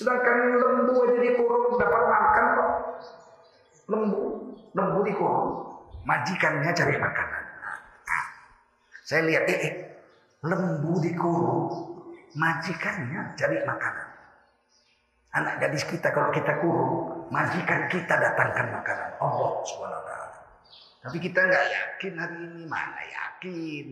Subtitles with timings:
[0.00, 2.72] Sedangkan lembu aja dikurung dapat makan kok.
[3.92, 4.22] Lembu,
[4.72, 5.50] lembu dikurung.
[6.08, 7.42] Majikannya cari makanan.
[8.08, 8.26] Nah,
[9.04, 9.74] saya lihat, eh, eh,
[10.40, 11.68] lembu dikurung,
[12.32, 14.08] majikannya cari makanan.
[15.36, 19.20] Anak gadis kita kalau kita kurung, majikan kita datangkan makanan.
[19.20, 20.12] Allah SWT.
[21.04, 23.86] Tapi kita nggak yakin hari ini mana yakin.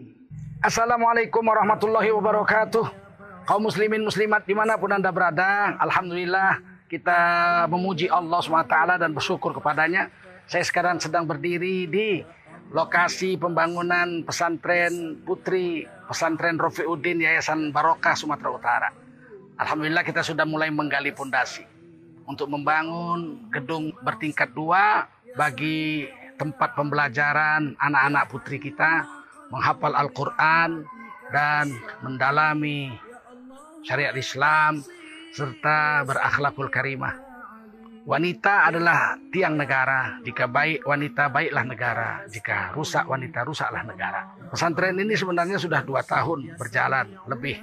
[0.65, 3.08] Assalamualaikum warahmatullahi wabarakatuh.
[3.49, 7.17] Kaum muslimin muslimat di mana pun anda berada, Alhamdulillah kita
[7.73, 10.13] memuji Allah SWT dan bersyukur kepadanya.
[10.45, 12.21] Saya sekarang sedang berdiri di
[12.69, 18.89] lokasi pembangunan pesantren putri pesantren Rofiuddin Yayasan Barokah Sumatera Utara.
[19.57, 21.65] Alhamdulillah kita sudah mulai menggali pondasi
[22.29, 25.09] untuk membangun gedung bertingkat dua
[25.41, 26.05] bagi
[26.37, 29.09] tempat pembelajaran anak-anak putri kita
[29.49, 30.85] menghafal Al-Quran
[31.33, 31.73] dan
[32.05, 33.08] mendalami
[33.89, 34.85] syariat Islam
[35.33, 37.17] serta berakhlakul karimah.
[38.05, 40.21] Wanita adalah tiang negara.
[40.25, 42.11] Jika baik wanita, baiklah negara.
[42.29, 44.29] Jika rusak wanita, rusaklah negara.
[44.53, 47.61] Pesantren ini sebenarnya sudah dua tahun berjalan lebih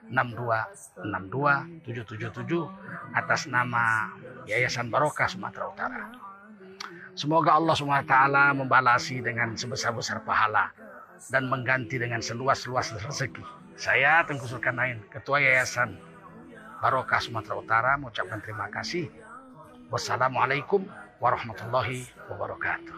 [0.07, 2.63] 76262627777
[3.11, 4.15] atas nama
[4.47, 6.15] Yayasan Barokah Sumatera Utara.
[7.15, 8.15] Semoga Allah SWT
[8.55, 10.71] membalasi dengan sebesar-besar pahala
[11.31, 13.43] dan mengganti dengan seluas-luas rezeki.
[13.75, 15.99] Saya Tengku Zulkarnain, Ketua Yayasan
[16.79, 19.11] Barokah Sumatera Utara mengucapkan terima kasih.
[19.91, 20.87] Wassalamualaikum
[21.19, 22.95] warahmatullahi wabarakatuh.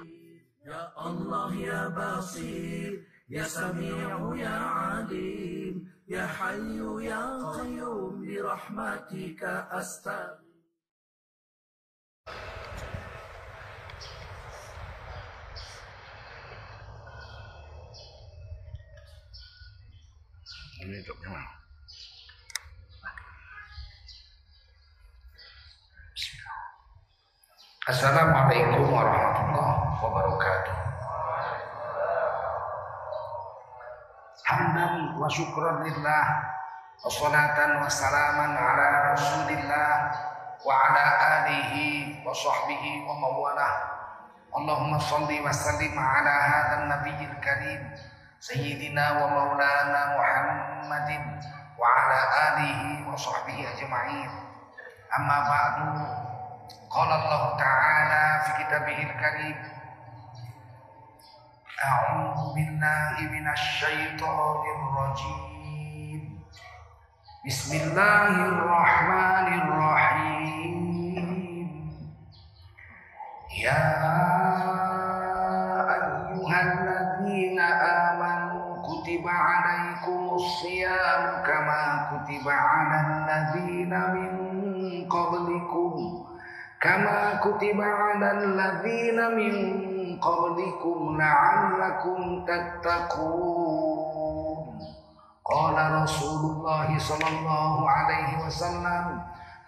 [0.68, 4.55] Ya Allah ya Basir, ya Sami'u ya
[5.03, 7.19] Alim, ya Hayyu ya
[7.59, 10.47] Qayyum bi rahmatika astaghfir.
[20.88, 21.51] Ini hidupnya mana?
[26.15, 26.59] Bismillah.
[27.91, 30.76] Assalamualaikum warahmatullahi wabarakatuh.
[34.47, 36.25] hamdan wa syukran lillah
[37.03, 39.91] wa salatan wa salaman ala rasulillah
[40.63, 41.03] wa ala
[41.44, 43.74] alihi wa sahbihi wa mawalah.
[44.56, 47.91] Allahumma salli wa sallim ala hadan nabiyil karim
[48.40, 51.24] sayyidina wa maulana muhammadin
[51.75, 52.19] wa ala
[52.56, 54.31] alihi wa sahbihi ajma'in.
[55.12, 55.91] Amma ba'du
[56.88, 59.56] qala Allah ta'ala fi kitabihil karim
[61.77, 66.41] أعوذ بالله من الشيطان الرجيم.
[67.45, 70.77] بسم الله الرحمن الرحيم.
[73.61, 73.85] يا
[76.01, 77.59] أيها الذين
[78.09, 84.31] آمنوا كتب عليكم الصيام كما كتب على الذين من
[85.09, 85.94] قبلكم
[86.81, 89.87] كما كتب على الذين من
[90.22, 94.22] قبلكم لعلكم تتقون
[95.44, 99.22] قال رسول الله صلى الله عليه وسلم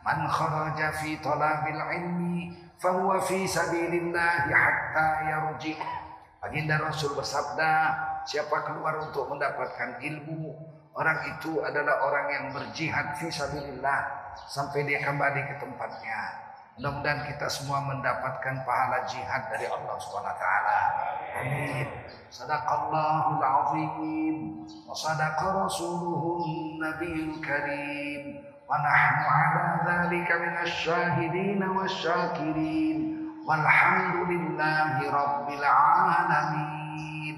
[0.06, 5.78] من خرج في طلب العلم فهو في سبيل الله حتى يرجع
[6.44, 7.72] Baginda Rasul bersabda,
[8.28, 10.52] siapa keluar untuk mendapatkan ilmu,
[10.92, 14.04] orang itu adalah orang yang berjihad fi sabilillah
[14.44, 16.20] sampai dia kembali ke tempatnya.
[16.79, 20.79] Mudah-mudahan kita semua mendapatkan pahala jihad dari Allah Subhanahu wa taala.
[21.43, 21.87] Amin.
[22.31, 24.35] Sadaqallahul azim
[24.87, 32.97] wa sadaqa rasuluhun nabiyul karim wa nahnu ala dzalika minasy syahidin wasyakirin.
[33.43, 37.37] Walhamdulillahi Rabbil Alamin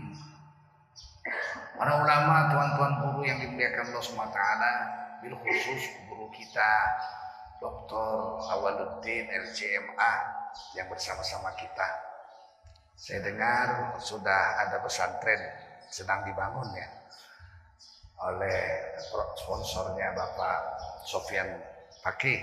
[1.81, 4.39] Para ulama, tuan-tuan guru yang dimuliakan Allah SWT
[5.25, 6.73] Bil khusus guru kita
[7.61, 8.09] Dr.
[8.49, 10.13] Awaluddin LCMA
[10.73, 11.89] Yang bersama-sama kita
[12.97, 15.39] Saya dengar sudah ada pesantren
[15.93, 16.89] sedang dibangun ya
[18.25, 18.97] Oleh
[19.37, 20.59] sponsornya Bapak
[21.05, 21.49] Sofian
[22.01, 22.41] Pakih.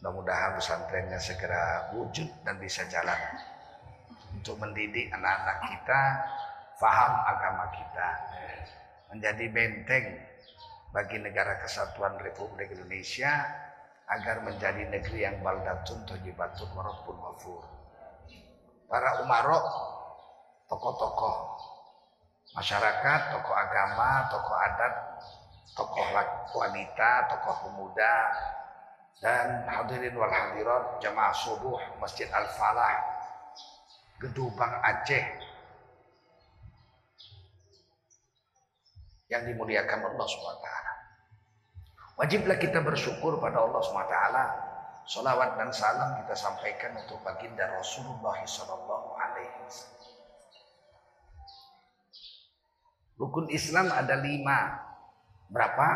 [0.00, 3.16] Mudah-mudahan pesantrennya segera wujud dan bisa jalan
[4.36, 6.00] untuk mendidik anak-anak kita
[6.76, 8.08] faham agama kita
[9.10, 10.06] menjadi benteng
[10.92, 13.48] bagi negara kesatuan Republik Indonesia
[14.06, 17.64] agar menjadi negeri yang baldatun tojibatun warabbun wafur.
[18.86, 19.66] Para umarok,
[20.70, 21.36] tokoh-tokoh
[22.54, 24.94] masyarakat, tokoh agama, tokoh adat,
[25.74, 26.06] tokoh
[26.54, 28.14] wanita, tokoh pemuda,
[29.18, 33.00] dan hadirin wal hadirat jamaah subuh Masjid Al-Falah
[34.20, 35.24] Gedubang Aceh
[39.28, 40.95] yang dimuliakan Allah SWT.
[42.16, 44.16] Wajiblah kita bersyukur pada Allah SWT.
[45.06, 48.80] Salawat dan salam kita sampaikan untuk baginda Rasulullah Wasallam.
[53.20, 54.80] Rukun Islam ada lima.
[55.52, 55.88] Berapa?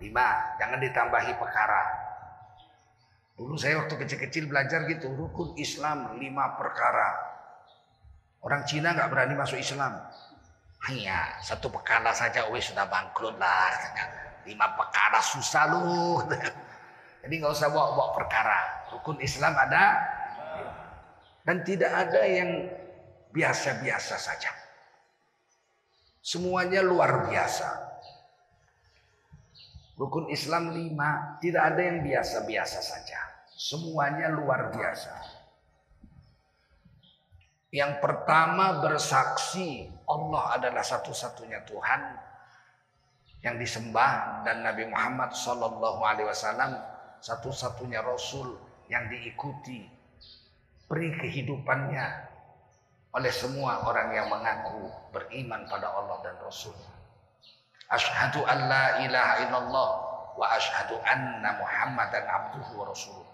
[0.00, 0.56] Lima.
[0.58, 1.82] Jangan ditambahi perkara.
[3.36, 5.12] Dulu saya waktu kecil-kecil belajar gitu.
[5.12, 7.20] Rukun Islam lima perkara.
[8.40, 9.94] Orang Cina nggak berani masuk Islam.
[10.88, 13.76] Hanya satu perkara saja, wes sudah bangkrut lah
[14.46, 16.20] lima perkara susah lu.
[17.22, 18.60] Jadi nggak usah bawa-bawa perkara.
[18.96, 20.00] Rukun Islam ada
[21.44, 22.68] dan tidak ada yang
[23.32, 24.50] biasa-biasa saja.
[26.20, 27.90] Semuanya luar biasa.
[30.00, 33.20] Rukun Islam lima, tidak ada yang biasa-biasa saja.
[33.52, 35.12] Semuanya luar biasa.
[37.70, 42.00] Yang pertama bersaksi Allah adalah satu-satunya Tuhan
[43.40, 46.76] yang disembah dan Nabi Muhammad Shallallahu Alaihi Wasallam
[47.24, 48.56] satu-satunya Rasul
[48.92, 49.88] yang diikuti
[50.84, 52.30] peri kehidupannya
[53.10, 56.74] oleh semua orang yang mengaku beriman pada Allah dan Rasul.
[57.90, 59.90] Ashhadu an la ilaha illallah
[60.38, 63.26] wa ashhadu anna Muhammadan abduhu wa rasuluh.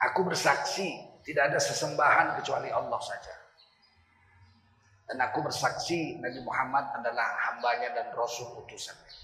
[0.00, 0.96] Aku bersaksi
[1.28, 3.35] tidak ada sesembahan kecuali Allah saja.
[5.06, 9.14] Dan aku bersaksi Nabi Muhammad adalah hambanya dan Rasul utusannya.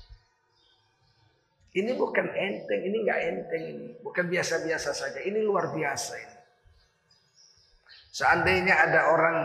[1.72, 3.86] Ini bukan enteng, ini nggak enteng ini.
[4.04, 6.38] Bukan biasa-biasa saja, ini luar biasa ini.
[8.12, 9.36] Seandainya ada orang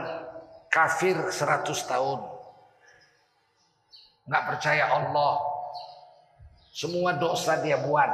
[0.67, 2.19] kafir 100 tahun.
[4.27, 5.39] nggak percaya Allah.
[6.75, 8.11] Semua dosa dia buat.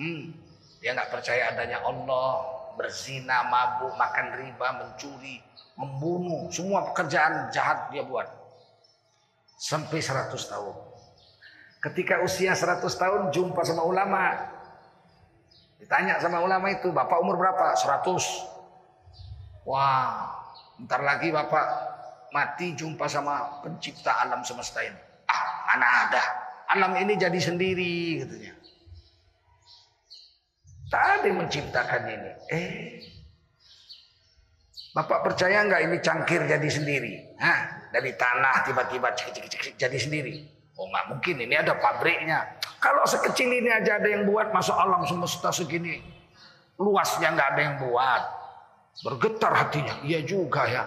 [0.00, 0.32] Hmm,
[0.80, 2.48] dia nggak percaya adanya Allah.
[2.80, 5.43] Berzina, mabuk, makan riba, mencuri,
[5.74, 8.26] membunuh, semua pekerjaan jahat dia buat.
[9.58, 10.74] Sampai 100 tahun.
[11.82, 14.50] Ketika usia 100 tahun jumpa sama ulama.
[15.76, 17.76] Ditanya sama ulama itu, Bapak umur berapa?
[17.76, 18.24] 100.
[19.68, 20.32] Wah,
[20.80, 21.66] ntar lagi Bapak
[22.34, 25.00] mati jumpa sama pencipta alam semesta ini.
[25.28, 26.22] Ah, mana ada.
[26.74, 28.52] Alam ini jadi sendiri katanya.
[30.90, 32.30] Tak ada yang menciptakan ini.
[32.50, 32.68] Eh,
[34.94, 37.34] Bapak percaya nggak ini cangkir jadi sendiri?
[37.42, 37.90] Hah?
[37.90, 39.10] Dari tanah tiba-tiba
[39.74, 40.46] jadi sendiri.
[40.78, 42.58] Oh nggak mungkin, ini ada pabriknya.
[42.78, 45.98] Kalau sekecil ini aja ada yang buat, masuk alam semesta segini.
[46.78, 48.22] Luasnya nggak ada yang buat.
[49.02, 50.86] Bergetar hatinya, iya juga ya.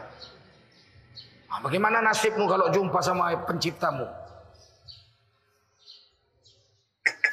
[1.51, 4.07] Nah, bagaimana nasibmu kalau jumpa sama penciptamu?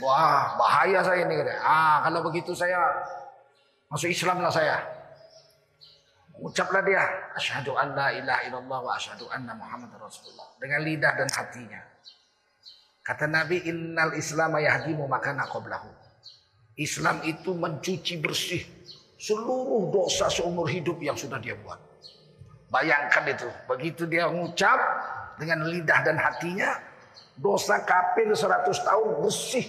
[0.03, 1.39] Wah bahaya saya ini.
[1.63, 2.79] Ah kalau begitu saya
[3.87, 5.04] masuk Islam lah saya.
[6.35, 7.03] Ucaplah dia,
[7.39, 11.79] asyhadu an la ilaha illallah wa asyhadu anna Muhammad Rasulullah dengan lidah dan hatinya.
[13.07, 15.87] Kata Nabi, innal Islam yahdimu makana qablahu.
[16.75, 18.67] Islam itu mencuci bersih
[19.15, 21.79] seluruh dosa seumur hidup yang sudah dia buat.
[22.67, 24.75] Bayangkan itu, begitu dia mengucap
[25.39, 26.83] dengan lidah dan hatinya,
[27.39, 29.67] dosa kafir 100 tahun bersih.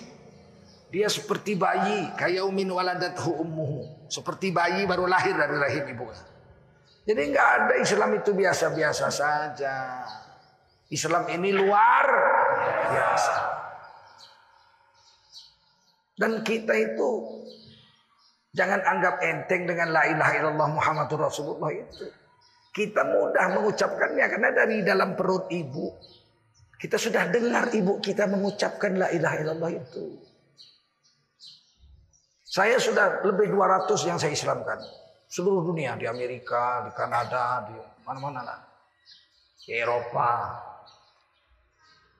[0.89, 4.10] Dia seperti bayi, kayaumin waladathu ummuhu.
[4.10, 6.35] Seperti bayi baru lahir dari rahim ibunya.
[7.05, 10.01] Jadi nggak ada Islam itu biasa-biasa saja.
[10.89, 12.05] Islam ini luar
[12.89, 13.35] biasa.
[16.17, 17.09] Dan kita itu
[18.57, 22.09] jangan anggap enteng dengan la ilaha illallah Muhammadur Rasulullah itu.
[22.74, 25.93] Kita mudah mengucapkannya karena dari dalam perut ibu
[26.75, 30.19] kita sudah dengar ibu kita mengucapkan la ilaha illallah itu.
[32.45, 34.79] Saya sudah lebih 200 yang saya Islamkan.
[35.25, 38.55] Seluruh dunia, di Amerika, di Kanada, di mana-mana.
[39.60, 40.62] Di Eropa.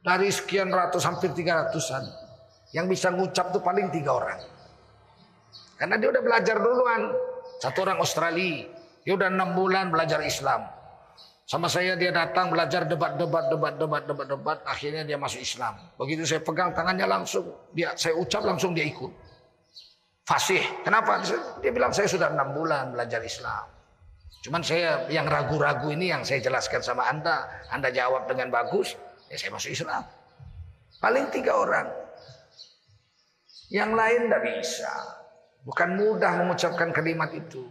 [0.01, 2.03] Dari sekian ratus, hampir tiga ratusan.
[2.74, 4.41] Yang bisa ngucap tuh paling tiga orang.
[5.77, 7.01] Karena dia udah belajar duluan.
[7.62, 8.67] Satu orang Australia.
[9.05, 10.65] Dia udah enam bulan belajar Islam.
[11.45, 14.57] Sama saya dia datang belajar debat, debat, debat, debat, debat, debat.
[14.65, 15.77] Akhirnya dia masuk Islam.
[15.93, 19.13] Begitu saya pegang tangannya langsung, dia saya ucap langsung dia ikut.
[20.25, 20.62] Fasih.
[20.82, 21.22] Kenapa?
[21.62, 23.70] Dia bilang saya sudah enam bulan belajar Islam.
[24.41, 27.46] Cuman saya yang ragu-ragu ini yang saya jelaskan sama Anda.
[27.70, 28.98] Anda jawab dengan bagus,
[29.29, 30.01] ya saya masuk Islam.
[30.98, 31.86] Paling tiga orang.
[33.70, 34.94] Yang lain tidak bisa.
[35.65, 37.65] Bukan mudah mengucapkan kalimat itu.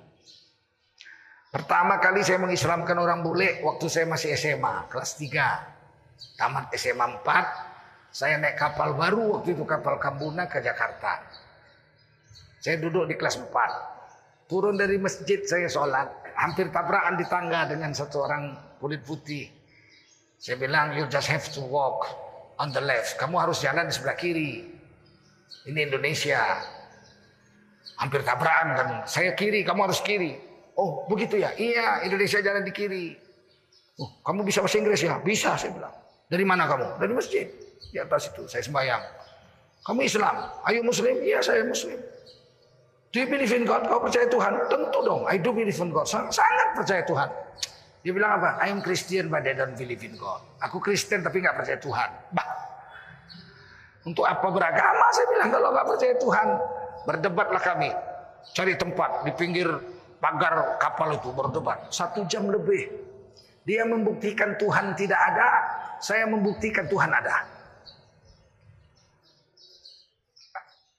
[1.54, 6.38] Pertama kali saya mengislamkan orang bule waktu saya masih SMA, kelas 3.
[6.38, 11.22] Tamat SMA 4, saya naik kapal baru waktu itu kapal Kambuna ke Jakarta.
[12.64, 14.48] Saya duduk di kelas 4.
[14.48, 16.08] Turun dari masjid saya sholat.
[16.32, 19.52] Hampir tabrakan di tangga dengan satu orang kulit putih.
[20.40, 22.08] Saya bilang, you just have to walk
[22.56, 23.20] on the left.
[23.20, 24.64] Kamu harus jalan di sebelah kiri.
[25.68, 26.40] Ini Indonesia.
[28.00, 28.88] Hampir tabrakan kan.
[29.04, 30.32] Saya kiri, kamu harus kiri.
[30.80, 31.52] Oh begitu ya?
[31.60, 33.12] Iya Indonesia jalan di kiri.
[34.00, 35.20] Oh, kamu bisa bahasa Inggris ya?
[35.20, 35.92] Bisa saya bilang.
[36.32, 36.96] Dari mana kamu?
[36.96, 37.44] Dari masjid.
[37.92, 39.04] Di atas itu saya sembahyang.
[39.84, 40.48] Kamu Islam?
[40.64, 41.20] Ayo Muslim?
[41.20, 42.00] Iya saya Muslim.
[43.14, 43.86] Do you believe in God?
[43.86, 44.58] Kau percaya Tuhan?
[44.66, 45.22] Tentu dong.
[45.30, 46.10] I do believe in God.
[46.10, 47.30] Sangat, percaya Tuhan.
[48.02, 48.58] Dia bilang apa?
[48.58, 50.42] I am Christian but I don't believe in God.
[50.58, 52.10] Aku Kristen tapi nggak percaya Tuhan.
[52.34, 52.48] Bah.
[54.02, 55.06] Untuk apa beragama?
[55.14, 56.48] Saya bilang kalau nggak percaya Tuhan,
[57.06, 57.90] berdebatlah kami.
[58.50, 59.70] Cari tempat di pinggir
[60.18, 62.90] pagar kapal itu berdebat satu jam lebih.
[63.62, 65.48] Dia membuktikan Tuhan tidak ada,
[66.02, 67.53] saya membuktikan Tuhan ada.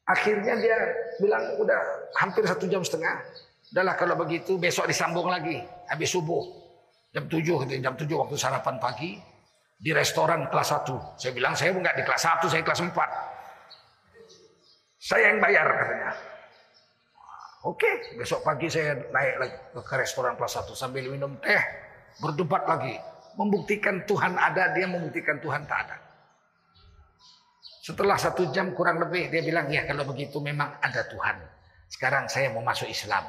[0.06, 0.78] Akhirnya dia
[1.18, 1.82] bilang udah
[2.22, 3.26] hampir satu jam setengah.
[3.74, 5.58] Udahlah kalau begitu besok disambung lagi
[5.90, 6.46] habis subuh
[7.10, 9.18] jam tujuh gitu, jam tujuh waktu sarapan pagi
[9.82, 10.96] di restoran kelas satu.
[11.18, 13.10] Saya bilang saya enggak di kelas satu, saya kelas empat.
[15.02, 16.12] Saya yang bayar katanya.
[17.66, 21.58] Oke, besok pagi saya naik lagi ke restoran kelas 1 sambil minum teh,
[22.22, 22.94] berdebat lagi.
[23.42, 25.98] Membuktikan Tuhan ada, dia membuktikan Tuhan tak ada.
[27.86, 31.38] Setelah satu jam kurang lebih, dia bilang, ya kalau begitu memang ada Tuhan.
[31.86, 33.22] Sekarang saya mau masuk Islam.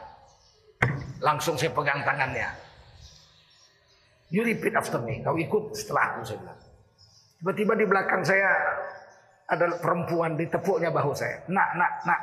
[1.21, 2.57] Langsung saya pegang tangannya.
[4.33, 5.21] You repeat after me.
[5.21, 6.61] Kau ikut setelah aku, saya bilang.
[7.37, 8.49] Tiba-tiba di belakang saya
[9.45, 11.45] ada perempuan ditepuknya bahu saya.
[11.53, 12.21] Nak, nak, nak.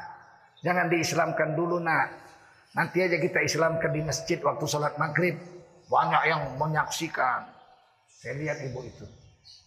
[0.65, 2.17] Jangan diislamkan dulu nak.
[2.73, 5.37] Nanti aja kita islamkan di masjid waktu sholat maghrib.
[5.85, 7.45] Banyak yang menyaksikan.
[8.09, 9.05] Saya lihat ibu itu.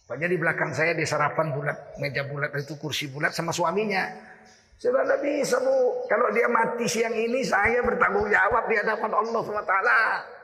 [0.07, 4.07] Banyak di belakang saya di sarapan bulat, meja bulat itu kursi bulat sama suaminya.
[4.77, 6.05] Saya bilang, bisa bu.
[6.05, 9.75] Kalau dia mati siang ini, saya bertanggung jawab di hadapan Allah SWT.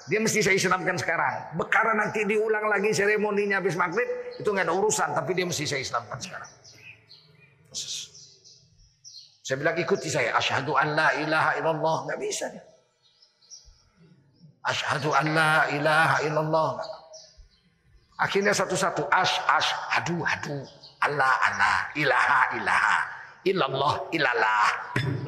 [0.10, 1.54] Dia mesti saya islamkan sekarang.
[1.54, 5.14] Bekara nanti diulang lagi seremoninya habis maghrib, itu nggak ada urusan.
[5.14, 6.50] Tapi dia mesti saya islamkan sekarang.
[9.46, 10.34] Saya bilang ikuti saya.
[10.34, 11.98] Asyhadu an la ilaha illallah.
[12.10, 12.48] Nggak bisa.
[14.66, 16.70] Asyhadu an la ilaha illallah.
[18.22, 19.10] Akhirnya satu-satu.
[19.10, 20.62] Ash, ash, hadu, hadu.
[21.02, 21.78] Allah, Allah.
[21.98, 22.98] Ilaha, ilaha.
[23.44, 24.68] Illallah, ilallah.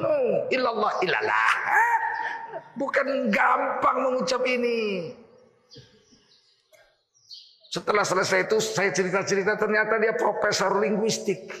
[0.00, 1.52] Hmm, illallah, ilallah.
[2.76, 5.12] Bukan gampang mengucap ini.
[7.68, 11.52] Setelah selesai itu saya cerita-cerita ternyata dia profesor linguistik.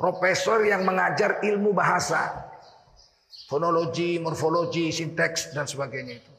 [0.00, 2.48] Profesor yang mengajar ilmu bahasa.
[3.44, 6.32] Fonologi, morfologi, sinteks, dan sebagainya itu.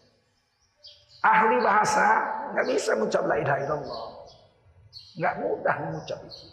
[1.19, 2.07] Ahli bahasa
[2.55, 4.03] nggak bisa mengucap la ilaha illallah.
[5.19, 6.45] Nggak mudah mengucap itu.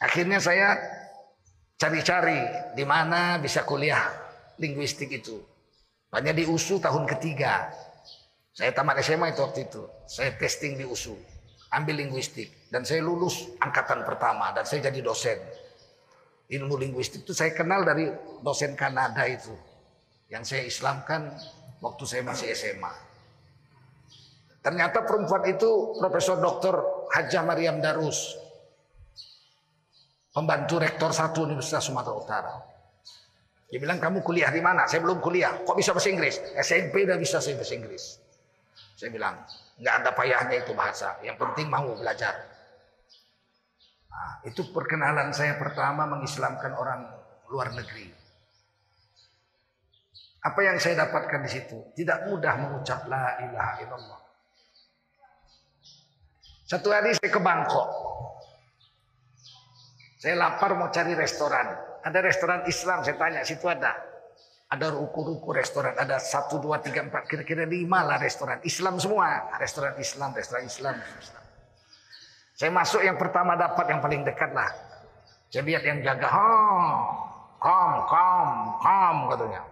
[0.00, 0.76] Akhirnya saya
[1.80, 2.40] cari-cari
[2.76, 4.00] di mana bisa kuliah
[4.60, 5.40] linguistik itu.
[6.12, 7.72] Banyak di USU tahun ketiga.
[8.52, 9.82] Saya tamat SMA itu waktu itu.
[10.04, 11.16] Saya testing di USU
[11.70, 15.38] ambil linguistik dan saya lulus angkatan pertama dan saya jadi dosen.
[16.50, 18.10] Ilmu linguistik itu saya kenal dari
[18.42, 19.54] dosen Kanada itu
[20.26, 21.30] yang saya Islamkan
[21.80, 22.92] waktu saya masih SMA.
[24.60, 27.08] Ternyata perempuan itu Profesor Dr.
[27.16, 28.36] Hajah Mariam Darus.
[30.30, 32.54] Pembantu rektor satu Universitas Sumatera Utara.
[33.72, 34.86] Dia bilang kamu kuliah di mana?
[34.86, 35.64] Saya belum kuliah.
[35.64, 36.38] Kok bisa bahasa Inggris?
[36.60, 38.04] SMP udah bisa saya bahasa Inggris.
[38.94, 39.40] Saya bilang,
[39.80, 41.16] nggak ada payahnya itu bahasa.
[41.24, 42.36] Yang penting mau belajar.
[44.10, 47.00] Nah, itu perkenalan saya pertama mengislamkan orang
[47.48, 48.19] luar negeri.
[50.40, 51.92] Apa yang saya dapatkan di situ?
[51.92, 54.20] Tidak mudah mengucap la ilaha illallah.
[56.64, 57.88] Satu hari saya ke Bangkok.
[60.20, 61.76] Saya lapar mau cari restoran.
[62.00, 63.92] Ada restoran Islam, saya tanya situ ada.
[64.70, 68.62] Ada ruku-ruku restoran, ada satu, dua, tiga, empat, kira-kira lima lah restoran.
[68.62, 70.94] Islam semua, restoran Islam, restoran Islam.
[72.54, 74.70] Saya masuk yang pertama dapat yang paling dekat lah.
[75.50, 76.30] Saya lihat yang jaga,
[77.58, 79.69] kom, kom, kom katanya.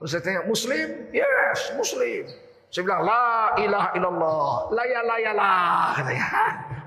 [0.00, 0.88] Terus saya tanya, Muslim?
[1.12, 2.24] Yes, Muslim.
[2.70, 6.26] Saya bilang la ilaha illallah, laya laya lah katanya.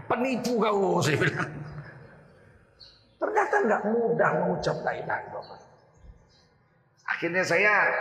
[0.07, 1.51] Penipu kau saya bilang.
[3.19, 5.55] Ternyata nggak mudah mengucap la ilaha.
[7.03, 7.91] Akhirnya saya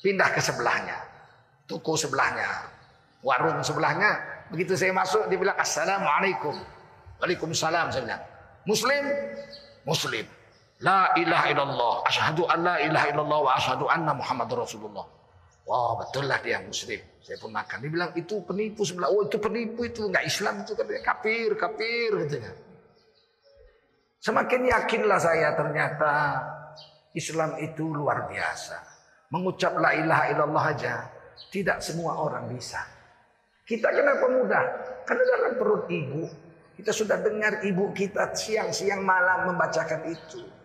[0.00, 0.96] pindah ke sebelahnya,
[1.68, 2.48] toko sebelahnya,
[3.20, 4.40] warung sebelahnya.
[4.48, 6.56] Begitu saya masuk, dia bilang assalamualaikum,
[7.20, 7.92] waalaikumsalam.
[7.92, 8.24] Saya bilang
[8.64, 9.04] Muslim,
[9.84, 10.24] Muslim.
[10.78, 15.06] La ilaha illallah, asyhadu an la ilaha illallah wa asyhadu anna Muhammad Rasulullah.
[15.66, 16.96] Wah betul lah dia muslim.
[17.20, 17.82] Saya pun makan.
[17.84, 19.10] Dia bilang itu penipu sebelah.
[19.10, 22.52] Oh itu penipu itu nggak Islam itu katanya kafir kafir katanya.
[24.22, 26.12] Semakin yakinlah saya ternyata
[27.12, 28.80] Islam itu luar biasa.
[29.34, 30.94] Mengucap la ilaha illallah aja
[31.52, 32.80] tidak semua orang bisa.
[33.68, 34.64] Kita kenapa mudah?
[35.04, 36.24] Karena dalam perut ibu
[36.80, 40.57] kita sudah dengar ibu kita siang-siang malam membacakan itu.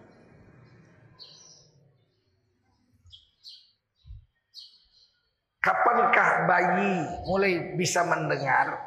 [5.64, 8.84] Kapankah bayi mulai bisa mendengar?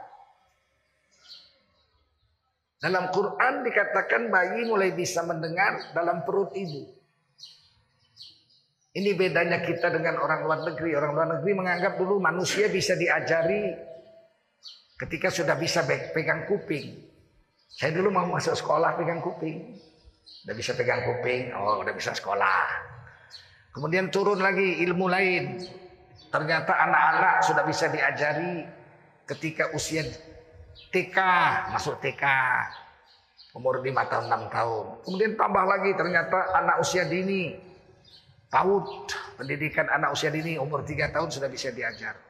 [2.76, 6.84] Dalam Quran dikatakan bayi mulai bisa mendengar dalam perut ibu.
[8.92, 10.92] Ini bedanya kita dengan orang luar negeri.
[10.92, 13.72] Orang luar negeri menganggap dulu manusia bisa diajari
[15.00, 17.08] ketika sudah bisa pegang kuping.
[17.72, 19.80] Saya dulu mau masuk sekolah pegang kuping.
[20.44, 22.68] Udah bisa pegang kuping, oh udah bisa sekolah.
[23.72, 25.44] Kemudian turun lagi ilmu lain.
[26.36, 28.60] Ternyata anak-anak sudah bisa diajari
[29.24, 30.04] ketika usia
[30.92, 31.16] TK,
[31.72, 32.28] masuk TK.
[33.56, 34.84] Umur 5 tahun, 6 tahun.
[35.00, 37.56] Kemudian tambah lagi ternyata anak usia dini.
[38.52, 39.08] PAUD,
[39.40, 42.20] pendidikan anak usia dini umur 3 tahun sudah bisa diajar.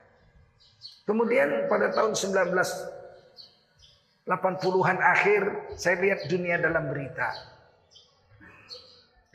[1.02, 5.42] Kemudian pada tahun 1980-an akhir
[5.74, 7.34] saya lihat dunia dalam berita.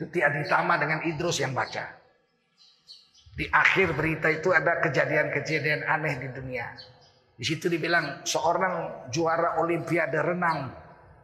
[0.00, 2.01] Tuti Aditama dengan Idrus yang baca.
[3.32, 6.68] Di akhir berita itu ada kejadian-kejadian aneh di dunia.
[7.32, 10.68] Di situ dibilang seorang juara olimpiade renang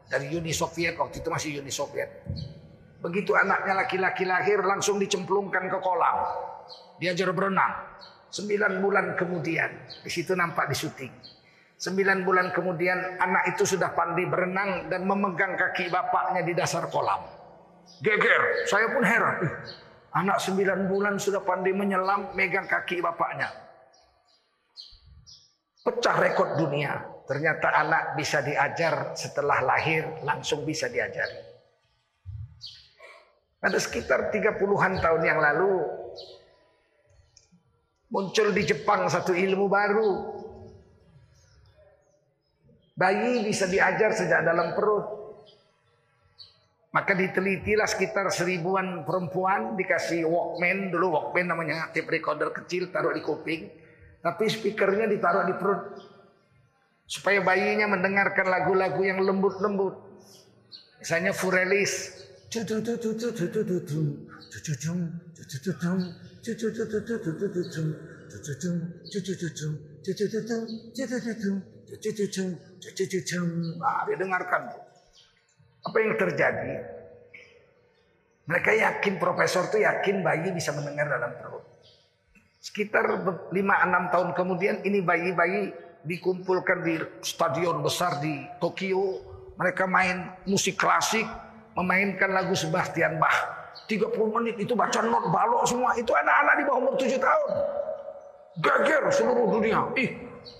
[0.08, 2.24] dari Uni Soviet waktu itu masih Uni Soviet.
[2.98, 6.18] Begitu anaknya laki-laki lahir langsung dicemplungkan ke kolam.
[6.96, 8.00] Diajar berenang.
[8.32, 9.68] Sembilan bulan kemudian
[10.00, 11.12] di situ nampak di syuting.
[11.78, 17.22] Sembilan bulan kemudian anak itu sudah pandai berenang dan memegang kaki bapaknya di dasar kolam.
[18.02, 19.36] Geger, saya pun heran.
[20.16, 23.52] Anak sembilan bulan sudah pandai menyelam, megang kaki bapaknya.
[25.84, 27.20] Pecah rekod dunia.
[27.28, 31.44] Ternyata anak bisa diajar setelah lahir, langsung bisa diajari.
[33.60, 35.84] Pada sekitar 30-an tahun yang lalu,
[38.08, 40.12] muncul di Jepang satu ilmu baru.
[42.96, 45.27] Bayi bisa diajar sejak dalam perut.
[46.88, 53.20] Maka ditelitilah sekitar seribuan perempuan dikasih Walkman dulu Walkman namanya tape recorder kecil taruh di
[53.20, 53.68] kuping,
[54.24, 56.00] tapi speakernya ditaruh di perut
[57.04, 59.96] supaya bayinya mendengarkan lagu-lagu yang lembut-lembut.
[61.00, 62.24] Misalnya Furelis.
[73.78, 74.87] Nah, didengarkan tuh.
[75.88, 76.72] Apa yang terjadi?
[78.48, 81.64] Mereka yakin profesor itu yakin bayi bisa mendengar dalam perut.
[82.60, 83.52] Sekitar 5-6
[84.12, 85.72] tahun kemudian ini bayi-bayi
[86.04, 89.24] dikumpulkan di stadion besar di Tokyo.
[89.56, 91.26] Mereka main musik klasik,
[91.76, 93.56] memainkan lagu Sebastian Bach.
[93.88, 95.96] 30 menit itu baca not balok semua.
[95.96, 97.50] Itu anak-anak di bawah umur 7 tahun.
[98.58, 99.88] Geger seluruh dunia.
[99.96, 100.10] Ih,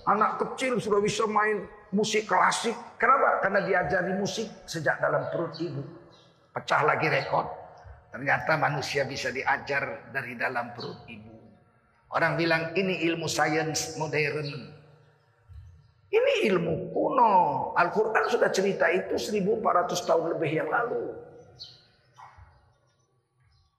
[0.05, 2.75] anak kecil sudah bisa main musik klasik.
[2.99, 3.41] Kenapa?
[3.41, 5.81] Karena diajari musik sejak dalam perut ibu.
[6.53, 7.45] Pecah lagi rekor.
[8.09, 11.35] Ternyata manusia bisa diajar dari dalam perut ibu.
[12.09, 14.49] Orang bilang ini ilmu sains modern.
[16.09, 17.33] Ini ilmu kuno.
[17.77, 21.13] Al-Quran sudah cerita itu 1400 tahun lebih yang lalu.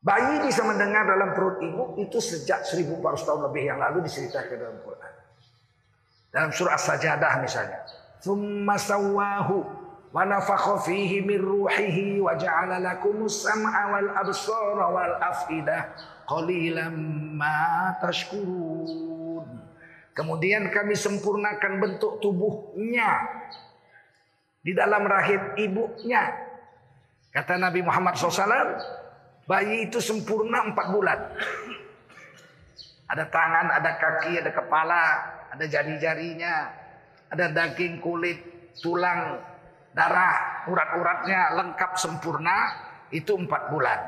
[0.01, 4.79] Bayi bisa mendengar dalam perut ibu itu sejak 1400 tahun lebih yang lalu diceritakan dalam
[4.81, 5.13] Quran.
[6.31, 7.83] Dalam surah As-Sajadah misalnya.
[8.21, 9.65] Thumma sawwahu
[10.13, 15.95] wa nafakha fihi min ruhihi wa ja'ala lakumus sam'a wal absara wal afidah
[16.29, 16.93] qalilan
[17.39, 19.49] ma tashkurun.
[20.13, 23.25] Kemudian kami sempurnakan bentuk tubuhnya
[24.61, 26.29] di dalam rahim ibunya.
[27.31, 28.75] Kata Nabi Muhammad SAW,
[29.47, 31.19] bayi itu sempurna empat bulan.
[33.07, 35.05] Ada tangan, ada kaki, ada kepala,
[35.51, 36.80] ada jari-jarinya,
[37.31, 38.39] ada daging, kulit,
[38.83, 39.39] tulang,
[39.95, 42.91] darah, urat-uratnya lengkap sempurna.
[43.11, 43.99] Itu empat bulan.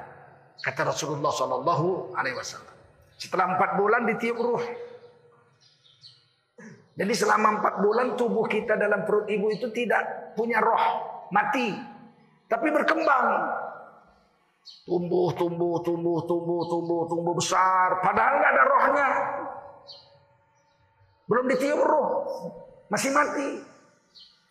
[0.63, 2.75] Kata Rasulullah Shallallahu Alaihi Wasallam.
[3.19, 4.63] Setelah empat bulan ditiup ruh.
[6.93, 10.85] Jadi selama empat bulan tubuh kita dalam perut ibu itu tidak punya roh,
[11.35, 11.73] mati.
[12.47, 13.27] Tapi berkembang.
[14.87, 17.99] Tumbuh, tumbuh, tumbuh, tumbuh, tumbuh, tumbuh besar.
[18.07, 19.09] Padahal nggak ada rohnya.
[21.27, 22.09] Belum ditiup roh.
[22.93, 23.65] Masih mati.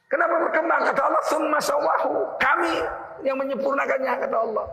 [0.10, 0.82] Kenapa berkembang?
[0.90, 2.42] Kata Allah, summa sawahu.
[2.42, 2.74] Kami
[3.22, 4.66] yang menyempurnakannya, kata Allah.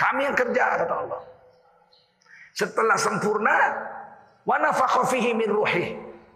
[0.00, 1.20] Kami yang kerja, kata Allah.
[2.56, 3.56] Setelah sempurna,
[4.48, 4.56] wa
[5.04, 5.92] fihi min ruhi.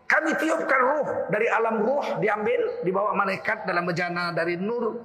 [0.07, 5.03] Kami tiupkan ruh dari alam ruh diambil dibawa malaikat dalam bejana dari nur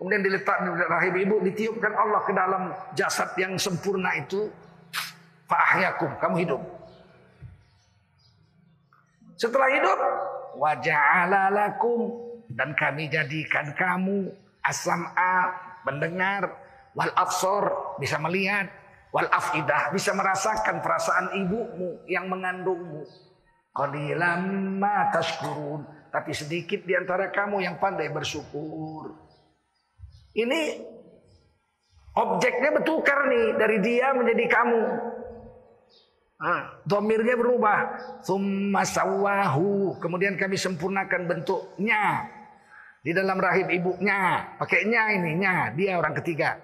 [0.00, 4.48] kemudian diletak di rahim ibu ditiupkan Allah ke dalam jasad yang sempurna itu
[5.52, 6.62] fa'ahyakum kamu hidup
[9.36, 9.98] setelah hidup
[10.58, 14.34] waja'alalakum dan kami jadikan kamu
[14.66, 15.54] asam'a
[15.86, 16.66] mendengar.
[16.98, 18.66] Wal absor bisa melihat.
[19.14, 23.06] Wal afidah bisa merasakan perasaan ibumu yang mengandungmu.
[23.72, 25.86] Qalilam ma tashkurun.
[26.10, 29.14] Tapi sedikit di antara kamu yang pandai bersyukur.
[30.34, 30.60] Ini
[32.18, 34.82] objeknya bertukar nih dari dia menjadi kamu
[36.38, 37.78] Nah, domirnya berubah.
[38.22, 39.98] Thumma sawahu.
[39.98, 42.30] Kemudian kami sempurnakan bentuknya
[43.02, 44.46] di dalam rahim ibunya.
[44.54, 46.62] Pakainya ini nya, dia orang ketiga.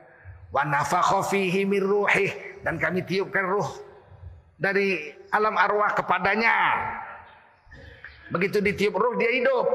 [0.54, 3.66] Wa nafakha fihi min ruhih dan kami tiupkan ruh
[4.54, 6.54] dari alam arwah kepadanya.
[8.30, 9.66] Begitu ditiup ruh dia hidup.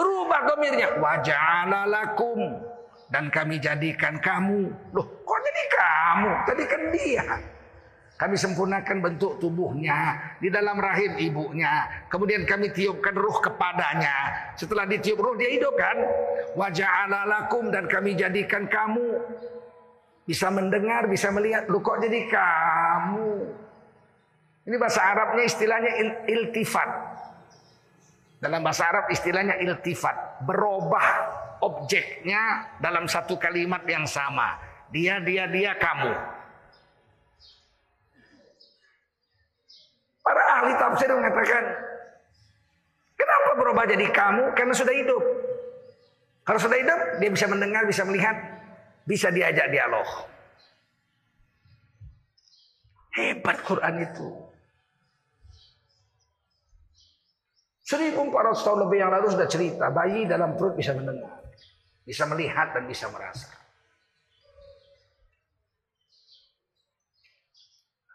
[0.00, 0.96] Berubah domirnya.
[0.96, 2.40] Waja'ala lakum
[3.12, 4.72] dan kami jadikan kamu.
[4.96, 6.30] Loh, kok jadi kamu?
[6.48, 7.24] Tadi kan dia.
[8.20, 11.88] Kami sempurnakan bentuk tubuhnya di dalam rahim ibunya.
[12.12, 14.12] Kemudian kami tiupkan ruh kepadanya.
[14.60, 15.96] Setelah ditiup ruh dia hidup kan?
[16.52, 19.24] Wajah lakum dan kami jadikan kamu
[20.28, 21.64] bisa mendengar, bisa melihat.
[21.72, 23.56] Lu kok jadi kamu?
[24.68, 26.90] Ini bahasa Arabnya istilahnya il iltifat.
[28.40, 30.44] Dalam bahasa Arab istilahnya iltifat.
[30.44, 31.06] Berubah
[31.60, 34.56] objeknya dalam satu kalimat yang sama.
[34.88, 36.12] Dia, dia, dia, kamu.
[40.20, 41.64] Para ahli tafsir mengatakan,
[43.16, 44.52] kenapa berubah jadi kamu?
[44.52, 45.22] Karena sudah hidup.
[46.44, 48.36] Kalau sudah hidup, dia bisa mendengar, bisa melihat,
[49.04, 50.08] bisa diajak dialog.
[53.16, 54.28] Hebat Quran itu.
[57.90, 61.42] 1400 tahun lebih yang lalu sudah cerita, bayi dalam perut bisa mendengar,
[62.06, 63.59] bisa melihat dan bisa merasa.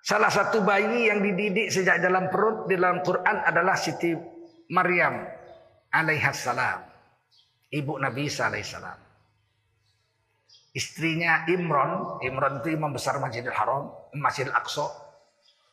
[0.05, 4.13] Salah satu bayi yang dididik sejak dalam perut di dalam Quran adalah Siti
[4.69, 5.25] Maryam
[5.89, 6.85] alaihassalam.
[7.73, 9.01] Ibu Nabi Isa alaihissalam.
[10.77, 14.85] Istrinya Imron, Imron itu imam besar Masjidil Haram, Masjidil Aqsa.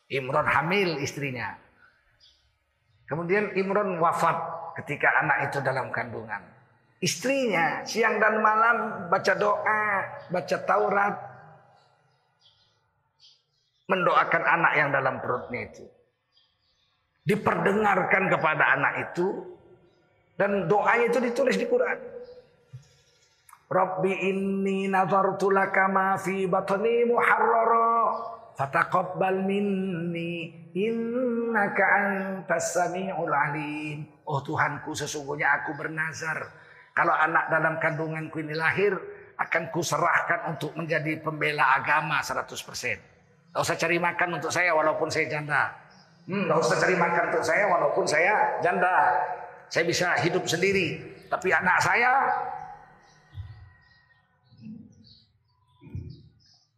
[0.09, 1.53] Imron hamil istrinya.
[3.05, 4.33] Kemudian Imron wafat
[4.81, 6.41] ketika anak itu dalam kandungan.
[7.05, 9.83] Istrinya siang dan malam baca doa,
[10.33, 11.32] baca Taurat,
[13.93, 15.85] mendoakan anak yang dalam perutnya itu.
[17.23, 19.53] Diperdengarkan kepada anak itu
[20.35, 21.95] dan doanya itu ditulis di Quran.
[23.69, 28.17] Rabbi inni nazartu laka ma fi batni muharrara
[28.57, 34.05] fataqabbal minni innaka antas samiul alim.
[34.25, 36.49] Oh Tuhanku sesungguhnya aku bernazar
[36.93, 38.93] kalau anak dalam kandunganku ini lahir
[39.37, 43.12] akan kuserahkan untuk menjadi pembela agama 100%.
[43.53, 45.69] Gak usah cari makan untuk saya walaupun saya janda.
[46.25, 48.33] Hmm, gak usah cari makan untuk saya walaupun saya
[48.65, 48.97] janda.
[49.69, 50.97] Saya bisa hidup sendiri.
[51.29, 52.11] Tapi anak saya,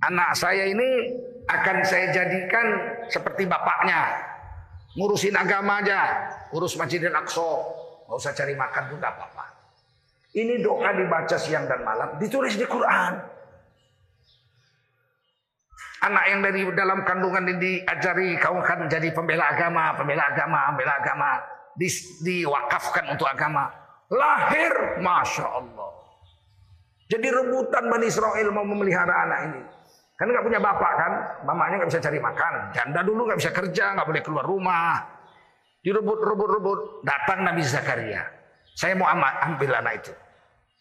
[0.04, 1.16] anak saya ini
[1.48, 2.68] akan saya jadikan
[3.08, 4.16] seperti bapaknya.
[4.96, 7.52] Ngurusin agama aja, urus Masjidil Aqsa.
[8.08, 9.46] Gak usah cari makan juga apa-apa.
[10.36, 13.35] Ini doa dibaca siang dan malam, ditulis di Quran.
[16.06, 20.94] Anak yang dari dalam kandungan ini diajari kau akan jadi pembela agama, pembela agama, pembela
[21.02, 21.30] agama.
[21.74, 21.90] Di,
[22.22, 23.68] diwakafkan untuk agama.
[24.14, 25.92] Lahir, Masya Allah.
[27.10, 29.62] Jadi rebutan Bani Israel mau memelihara anak ini.
[30.16, 31.12] Kan nggak punya bapak kan,
[31.44, 32.54] mamanya nggak bisa cari makan.
[32.72, 35.04] Janda dulu nggak bisa kerja, nggak boleh keluar rumah.
[35.84, 36.80] Direbut, rebut, rebut.
[37.04, 38.24] Datang Nabi Zakaria.
[38.78, 40.14] Saya mau ambil anak itu.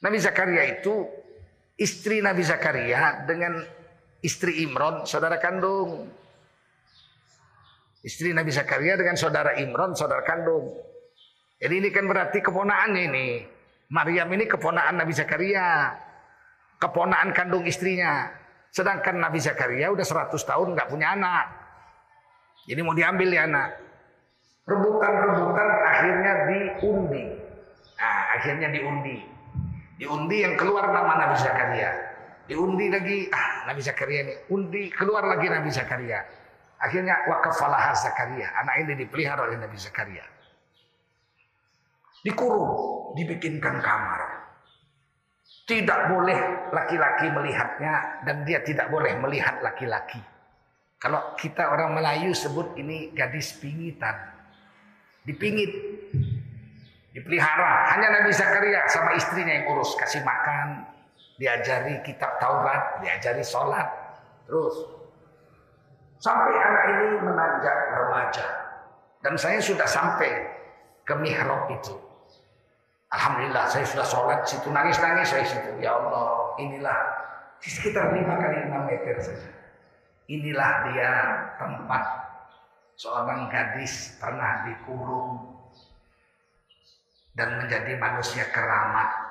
[0.01, 1.09] Nabi Zakaria itu
[1.81, 3.61] istri Nabi Zakaria dengan
[4.25, 6.09] istri Imron saudara kandung.
[8.01, 10.73] Istri Nabi Zakaria dengan saudara Imron saudara kandung.
[11.61, 13.45] Jadi ini kan berarti keponakan ini.
[13.93, 15.93] Maryam ini keponaan Nabi Zakaria.
[16.81, 18.29] Keponaan kandung istrinya.
[18.73, 21.47] Sedangkan Nabi Zakaria udah 100 tahun nggak punya anak.
[22.65, 23.71] Jadi mau diambil ya anak.
[24.65, 27.25] Rebutan-rebutan akhirnya diundi.
[28.01, 29.17] Nah, akhirnya diundi.
[30.01, 32.14] Diundi yang keluar nama Nabi Zakaria.
[32.45, 34.35] Diundi lagi, ah Nabi Zakaria ini.
[34.53, 36.21] Undi, keluar lagi Nabi Zakaria.
[36.77, 38.53] Akhirnya wakafalah Zakaria.
[38.61, 40.25] Anak ini dipelihara oleh Nabi Zakaria.
[42.21, 44.45] Dikurung, dibikinkan kamar.
[45.65, 50.21] Tidak boleh laki-laki melihatnya dan dia tidak boleh melihat laki-laki.
[51.01, 54.35] Kalau kita orang Melayu sebut ini gadis pingitan
[55.25, 55.73] dipingit,
[57.17, 57.93] dipelihara.
[57.97, 60.85] Hanya Nabi Zakaria sama istrinya yang urus, kasih makan,
[61.39, 63.87] diajari kitab Taurat, diajari sholat,
[64.47, 64.75] terus
[66.23, 68.47] sampai anak ini menanjak remaja.
[69.25, 70.31] Dan saya sudah sampai
[71.05, 71.97] ke mihrab itu.
[73.09, 75.71] Alhamdulillah saya sudah sholat situ nangis-nangis saya situ.
[75.81, 76.99] Ya Allah inilah
[77.63, 79.51] di sekitar 5 kali 6 meter saja.
[80.29, 81.13] Inilah dia
[81.61, 82.05] tempat
[82.97, 85.57] seorang gadis pernah dikurung
[87.33, 89.24] dan menjadi manusia keramat.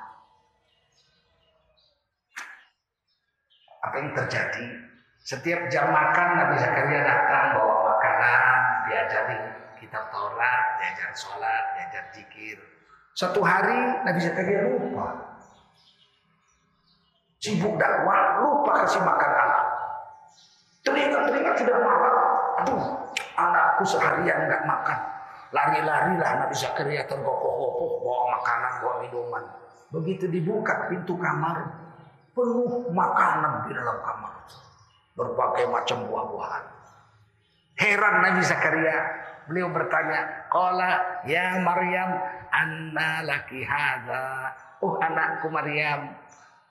[3.94, 4.74] Apa yang terjadi?
[5.22, 9.38] Setiap jam makan Nabi Zakaria datang bawa makanan, diajari
[9.78, 12.58] kitab Taurat, diajar sholat, diajar zikir.
[13.14, 15.38] Satu hari Nabi Zakaria lupa.
[17.38, 19.66] Sibuk dakwah, lupa kasih makan anak.
[20.90, 22.18] Teringat-teringat sudah malam.
[22.66, 22.84] Aduh,
[23.38, 25.00] anakku seharian nggak makan.
[25.54, 29.46] Lari-larilah Nabi Zakaria tergopoh-gopoh bawa makanan, bawa minuman.
[29.94, 31.83] Begitu dibuka pintu kamar,
[32.34, 34.34] penuh makanan di dalam kamar.
[35.13, 36.65] Berbagai macam buah-buahan.
[37.78, 38.98] Heran Nabi Zakaria.
[39.43, 42.15] Beliau bertanya, Qala ya Maryam,
[42.48, 44.56] anna laki hadha.
[44.80, 46.15] Oh anakku Maryam,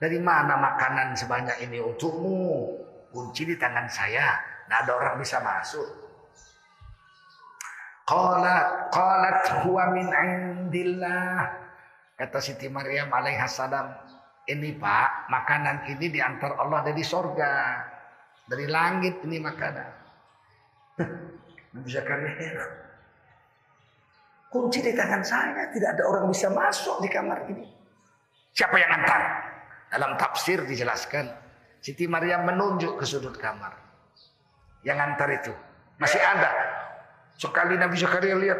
[0.01, 2.75] dari mana makanan sebanyak ini untukmu?
[3.13, 5.85] Kunci di tangan saya, tidak ada orang bisa masuk.
[8.03, 11.61] Qalat qalat huwa min indillah.
[12.19, 14.02] Kata Siti Maryam alaihissalam,
[14.49, 17.83] ini Pak, makanan ini diantar Allah dari sorga.
[18.43, 19.89] Dari langit ini makanan.
[21.73, 22.71] Nabi Zakaria heran.
[24.51, 27.65] Kunci di tangan saya, tidak ada orang bisa masuk di kamar ini.
[28.53, 29.21] Siapa yang antar?
[29.89, 31.25] Dalam tafsir dijelaskan,
[31.81, 33.73] Siti Maryam menunjuk ke sudut kamar.
[34.85, 35.53] Yang antar itu
[35.97, 36.51] masih ada
[37.37, 38.59] Sekali Nabi Zakaria lihat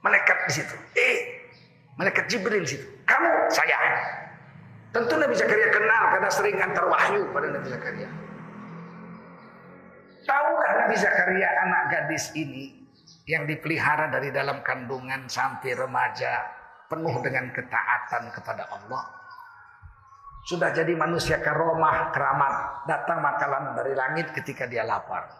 [0.00, 0.76] malaikat di situ.
[0.94, 1.18] Eh,
[1.98, 2.86] malaikat Jibril di situ.
[3.04, 3.78] Kamu, saya.
[4.90, 8.10] Tentu Nabi Zakaria kenal karena sering antar wahyu pada Nabi Zakaria.
[10.26, 12.74] Tahulah Nabi Zakaria anak gadis ini
[13.30, 16.42] yang dipelihara dari dalam kandungan sampai remaja
[16.90, 19.06] penuh dengan ketaatan kepada Allah.
[20.50, 22.82] Sudah jadi manusia karomah, keramat.
[22.90, 25.30] Datang makanan dari langit ketika dia lapar.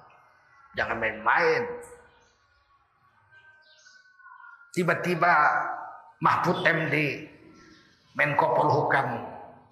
[0.79, 1.67] Jangan main-main.
[4.71, 5.35] Tiba-tiba
[6.23, 7.27] Mahfud MD
[8.15, 9.30] Menko Polhukam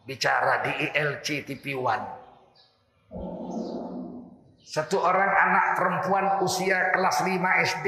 [0.08, 2.06] bicara di ILC TV One.
[4.64, 7.36] Satu orang anak perempuan usia kelas 5
[7.76, 7.86] SD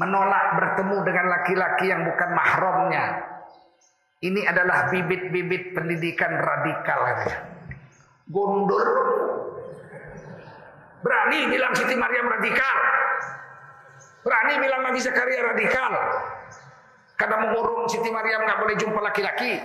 [0.00, 3.04] menolak bertemu dengan laki-laki yang bukan mahramnya.
[4.18, 7.00] Ini adalah bibit-bibit pendidikan radikal.
[8.28, 8.88] Gondor.
[10.98, 12.76] Berani bilang Siti Maryam radikal.
[14.26, 15.92] Berani bilang Nabi Zakaria radikal.
[17.18, 19.58] Karena mengurung Siti Maryam nggak boleh jumpa laki-laki.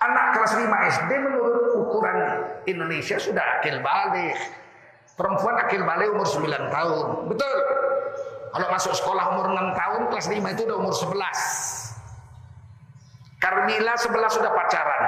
[0.00, 0.64] Anak kelas 5
[0.96, 2.16] SD menurut ukuran
[2.64, 4.40] Indonesia sudah akil balik.
[5.20, 7.06] Perempuan akil balik umur 9 tahun.
[7.28, 7.58] Betul.
[8.50, 11.12] Kalau masuk sekolah umur 6 tahun, kelas 5 itu udah umur 11.
[13.36, 15.04] Carmila 11 sudah pacaran.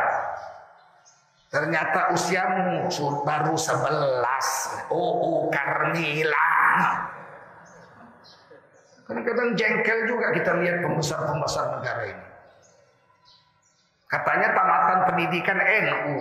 [1.48, 2.92] Ternyata usiamu
[3.24, 4.92] baru 11.
[4.92, 6.52] Oh, oh Carmila.
[9.02, 12.26] Kadang-kadang jengkel juga kita lihat pembesar-pembesar negara ini.
[14.06, 16.16] Katanya tamatan pendidikan NU.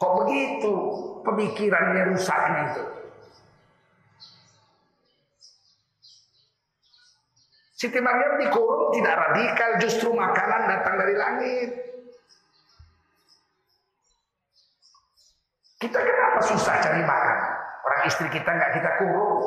[0.00, 0.74] Kok begitu
[1.22, 2.84] pemikirannya rusaknya itu?
[7.80, 11.70] Siti Maryam dikurung tidak radikal, justru makanan datang dari langit.
[15.80, 17.38] Kita kenapa susah cari makan?
[17.88, 19.40] Orang istri kita nggak kita kurung.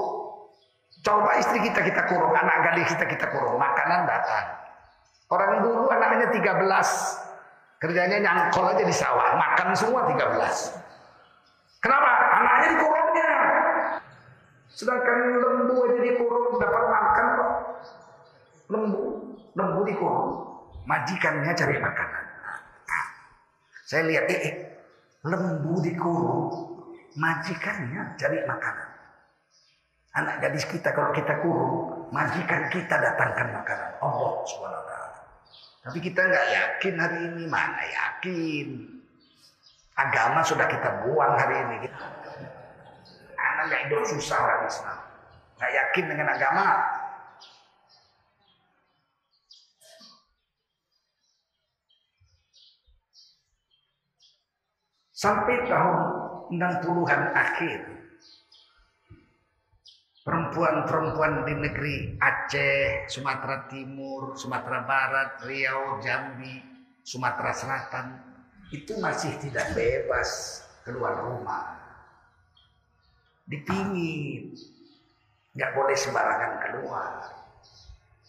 [1.03, 4.47] Coba istri kita kita kurung, anak gadis kita kita kurung, makanan datang.
[5.27, 6.63] Orang dulu anaknya 13,
[7.83, 10.79] kerjanya nyangkol aja di sawah, makan semua 13.
[11.83, 12.11] Kenapa?
[12.39, 13.31] Anaknya dikurungnya.
[14.71, 17.51] Sedangkan lembu aja dikurung dapat makan kok.
[18.71, 19.03] Lembu,
[19.59, 20.31] lembu dikurung,
[20.87, 22.23] majikannya cari makanan.
[23.83, 24.55] Saya lihat, eh, eh
[25.27, 26.47] lembu dikurung,
[27.19, 28.92] majikannya cari makanan.
[30.13, 34.91] Anak gadis kita kalau kita kurung, majikan kita datangkan makanan Allah swt.
[35.83, 38.67] Tapi kita nggak yakin hari ini mana yakin.
[39.97, 41.89] Agama sudah kita buang hari ini.
[43.41, 44.99] Anak nggak hidup susah orang Islam.
[45.57, 46.67] Nggak yakin dengan agama.
[55.09, 55.99] Sampai tahun
[56.51, 57.79] 60-an akhir,
[60.23, 66.63] perempuan-perempuan di negeri Aceh, Sumatera Timur, Sumatera Barat, Riau, Jambi,
[67.03, 68.07] Sumatera Selatan
[68.71, 71.75] itu masih tidak bebas keluar rumah.
[73.43, 74.55] Dipingin,
[75.51, 77.11] nggak boleh sembarangan keluar,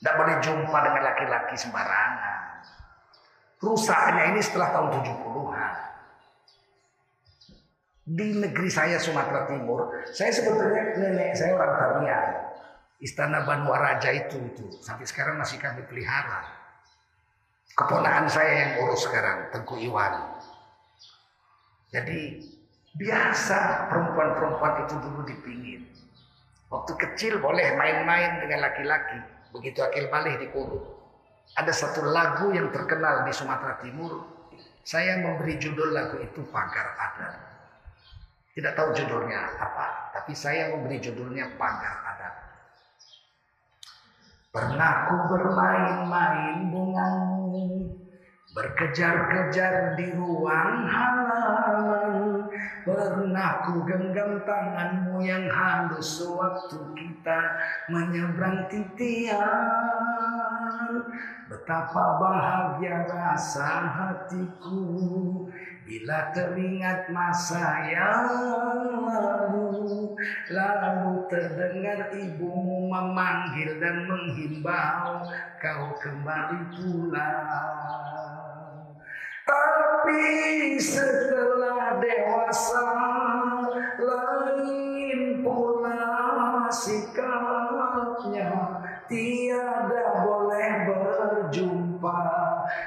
[0.02, 2.42] nggak boleh jumpa dengan laki-laki sembarangan.
[3.62, 5.93] Rusaknya ini setelah tahun 70-an
[8.04, 12.28] di negeri saya Sumatera Timur, saya sebetulnya nenek saya orang Tamiang.
[13.00, 16.44] Istana Banwaraja itu itu sampai sekarang masih kami pelihara.
[17.74, 20.36] Keponakan saya yang urus sekarang, Tengku Iwan.
[21.90, 22.38] Jadi
[22.94, 25.82] biasa perempuan-perempuan itu dulu dipingin.
[26.70, 29.20] Waktu kecil boleh main-main dengan laki-laki.
[29.50, 30.86] Begitu akil balik dikurung.
[31.54, 34.22] Ada satu lagu yang terkenal di Sumatera Timur.
[34.84, 37.53] Saya memberi judul lagu itu Pagar Adat.
[38.54, 42.34] Tidak tahu judulnya apa, tapi saya memberi judulnya pagar adat.
[44.54, 47.83] Pernah ku bermain-main denganmu,
[48.54, 52.46] berkejar-kejar di ruang halaman.
[52.86, 57.40] Pernah ku genggam tanganmu yang halus sewaktu kita
[57.90, 59.42] menyeberang titian.
[61.44, 64.80] Betapa bahagia rasa hatiku
[65.84, 68.32] Bila teringat masa yang
[69.04, 70.16] lalu
[70.48, 75.28] Lalu terdengar ibumu memanggil dan menghimbau
[75.60, 78.23] Kau kembali pulang
[79.44, 80.24] Tapi
[80.80, 82.88] setelah dewasa
[84.00, 86.08] Lain pula
[86.72, 88.50] sikapnya
[89.04, 92.24] Tiada boleh berjumpa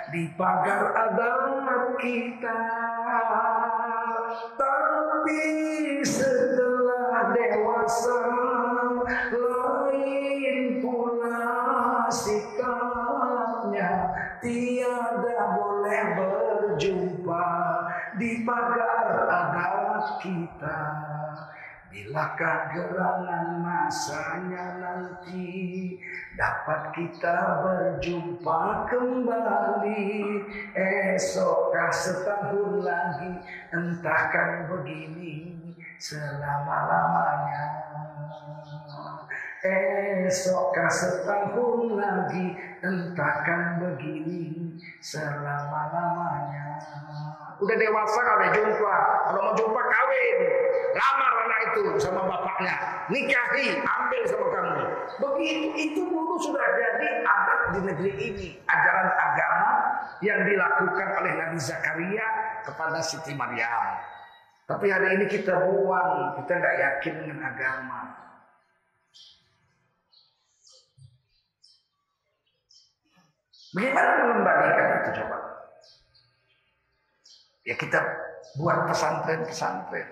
[0.10, 2.62] di pagar agama kita.
[4.58, 5.46] Tapi
[6.02, 8.22] setelah dewasa
[9.30, 11.54] Lain pula
[12.10, 13.94] sikapnya
[14.42, 15.27] Tiada
[16.78, 17.46] berjumpa
[18.22, 20.82] Di pagar agama kita.
[21.90, 25.98] Bilakah gerangan masanya nanti
[26.38, 30.06] dapat kita berjumpa kembali.
[30.78, 33.42] Esokkah setahun lagi
[33.74, 35.58] entahkan begini
[35.98, 37.97] selama-lamanya
[39.66, 42.54] esokkah setahun lagi
[42.86, 46.78] entahkan begini selama-lamanya.
[47.58, 50.40] Udah dewasa kalau jumpa kalau mau jumpa kawin.
[50.94, 52.76] Lamar anak itu sama bapaknya.
[53.10, 54.86] Nikahi ambil sama kamu.
[55.18, 58.48] Begitu itu dulu sudah jadi adat di negeri ini.
[58.70, 59.72] Ajaran agama
[60.22, 62.28] yang dilakukan oleh Nabi Zakaria
[62.62, 64.06] kepada Siti Maryam.
[64.68, 68.27] Tapi hari ini kita buang kita nggak yakin dengan agama
[73.78, 75.38] Bagaimana mengembalikan itu coba?
[77.62, 78.00] Ya kita
[78.58, 80.10] buat pesantren-pesantren.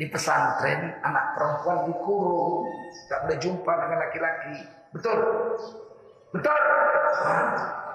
[0.00, 2.72] Di pesantren anak perempuan dikurung,
[3.12, 4.64] tak boleh jumpa dengan laki-laki.
[4.96, 5.18] Betul?
[6.32, 6.56] Betul?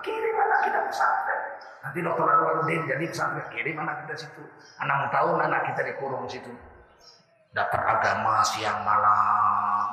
[0.06, 1.42] Kirim anak kita pesantren.
[1.82, 4.46] Nanti dokter Anwaruddin jadi pesantren kirim anak kita situ.
[4.86, 6.54] Enam tahun anak kita dikurung situ.
[7.58, 9.88] Dapat agama siang malam.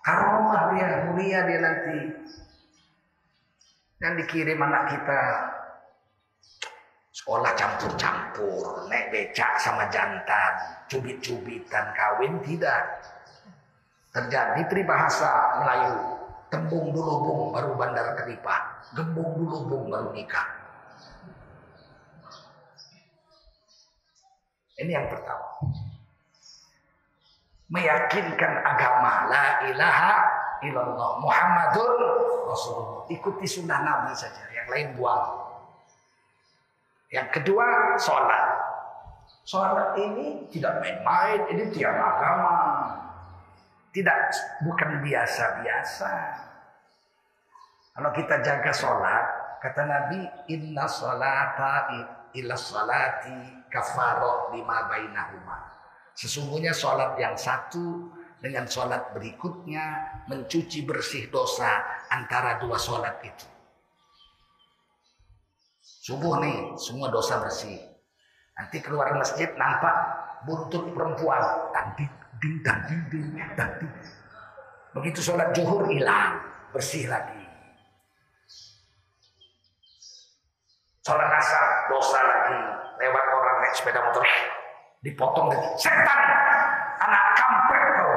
[0.00, 1.98] Karomah dia, mulia dia nanti.
[3.96, 5.20] Dan dikirim anak kita
[7.16, 10.52] Sekolah campur-campur, naik becak sama jantan,
[10.84, 13.00] cubit-cubitan, kawin tidak.
[14.12, 15.96] Terjadi peribahasa Melayu,
[16.52, 20.44] tembung dulu bung baru bandar keripah, gembung dulu bung baru nikah.
[24.76, 25.72] Ini yang pertama.
[27.72, 30.12] Meyakinkan agama la ilaha
[30.64, 31.94] illallah Muhammadun
[32.46, 33.02] Rasulullah.
[33.10, 35.46] Ikuti sunnah Nabi saja, yang lain buang.
[37.10, 38.46] Yang kedua, sholat.
[39.46, 42.58] Sholat ini tidak main-main, ini tiap agama.
[43.94, 44.18] Tidak,
[44.66, 46.12] bukan biasa-biasa.
[47.96, 49.24] Kalau kita jaga sholat,
[49.62, 50.20] kata Nabi,
[50.52, 51.88] Inna sholata
[52.36, 55.72] ila sholati kafaroh lima bainahuma.
[56.12, 59.84] Sesungguhnya sholat yang satu dengan sholat berikutnya
[60.28, 61.82] mencuci bersih dosa
[62.12, 63.46] antara dua sholat itu.
[66.06, 67.82] Subuh nih, semua dosa bersih.
[68.54, 69.94] Nanti keluar masjid nampak
[70.46, 71.42] buntut perempuan.
[71.74, 72.06] Tadi,
[72.38, 73.26] ding, tadi, ding,
[73.58, 73.86] tadi.
[74.94, 77.42] Begitu sholat zuhur hilang, bersih lagi.
[81.04, 82.58] Sholat asar, dosa lagi.
[82.96, 84.24] Lewat orang naik sepeda motor,
[85.04, 85.68] dipotong lagi.
[85.76, 86.20] Setan,
[87.02, 88.15] anak kampret kau.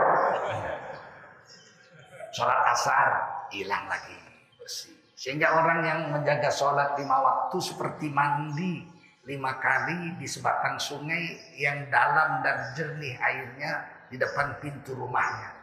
[2.30, 3.10] Sholat asar,
[3.50, 4.16] hilang lagi,
[4.62, 4.94] bersih.
[5.18, 8.88] Sehingga orang yang menjaga sholat lima waktu seperti mandi
[9.28, 15.54] lima kali di sebatang sungai yang dalam dan jernih airnya di depan pintu rumahnya.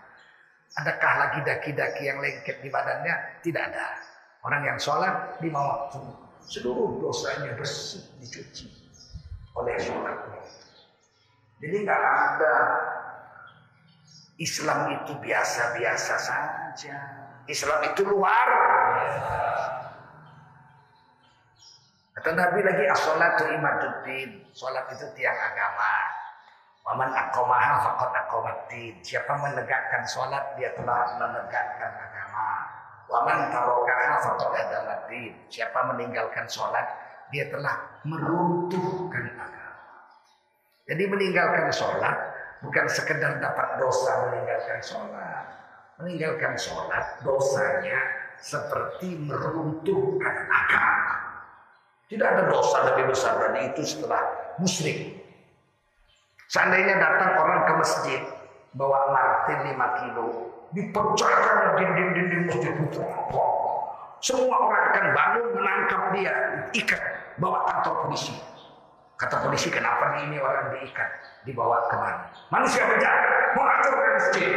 [0.77, 3.43] Adakah lagi daki-daki yang lengket di badannya?
[3.43, 3.97] Tidak ada.
[4.47, 5.99] Orang yang sholat lima waktu.
[6.47, 8.71] Seluruh dosanya bersih dicuci
[9.57, 10.43] oleh sholatnya.
[11.59, 12.55] Jadi nggak ada
[14.37, 16.99] Islam itu biasa-biasa saja.
[17.47, 18.49] Islam itu luar
[22.17, 24.49] Kata Nabi lagi as-salatu imaduddin.
[24.57, 25.95] Salat itu tiang agama.
[26.89, 29.05] Waman akomaha fakot akomatin.
[29.05, 32.49] Siapa menegakkan salat dia telah menegakkan agama.
[33.13, 35.33] Waman tarokaha fakot adamatin.
[35.53, 36.89] Siapa meninggalkan salat
[37.31, 39.67] dia telah meruntuhkan agama.
[40.87, 42.15] Jadi meninggalkan sholat
[42.65, 45.45] bukan sekedar dapat dosa meninggalkan sholat.
[45.97, 47.99] Meninggalkan sholat dosanya
[48.41, 51.17] seperti meruntuhkan agama.
[52.07, 54.23] Tidak ada dosa lebih besar dari itu setelah
[54.63, 55.19] musyrik.
[56.47, 58.21] Seandainya datang orang ke masjid
[58.79, 60.27] bawa martin 5 kilo,
[60.71, 63.03] dipecahkan dinding-dinding masjid itu.
[64.23, 66.35] Semua orang akan bangun menangkap dia,
[66.73, 67.03] ikat,
[67.43, 68.33] bawa kantor polisi.
[69.17, 71.09] Kata polisi, kenapa ini orang diikat,
[71.49, 72.29] dibawa ke mana?
[72.53, 74.53] Manusia berjalan, menghancurkan masjid.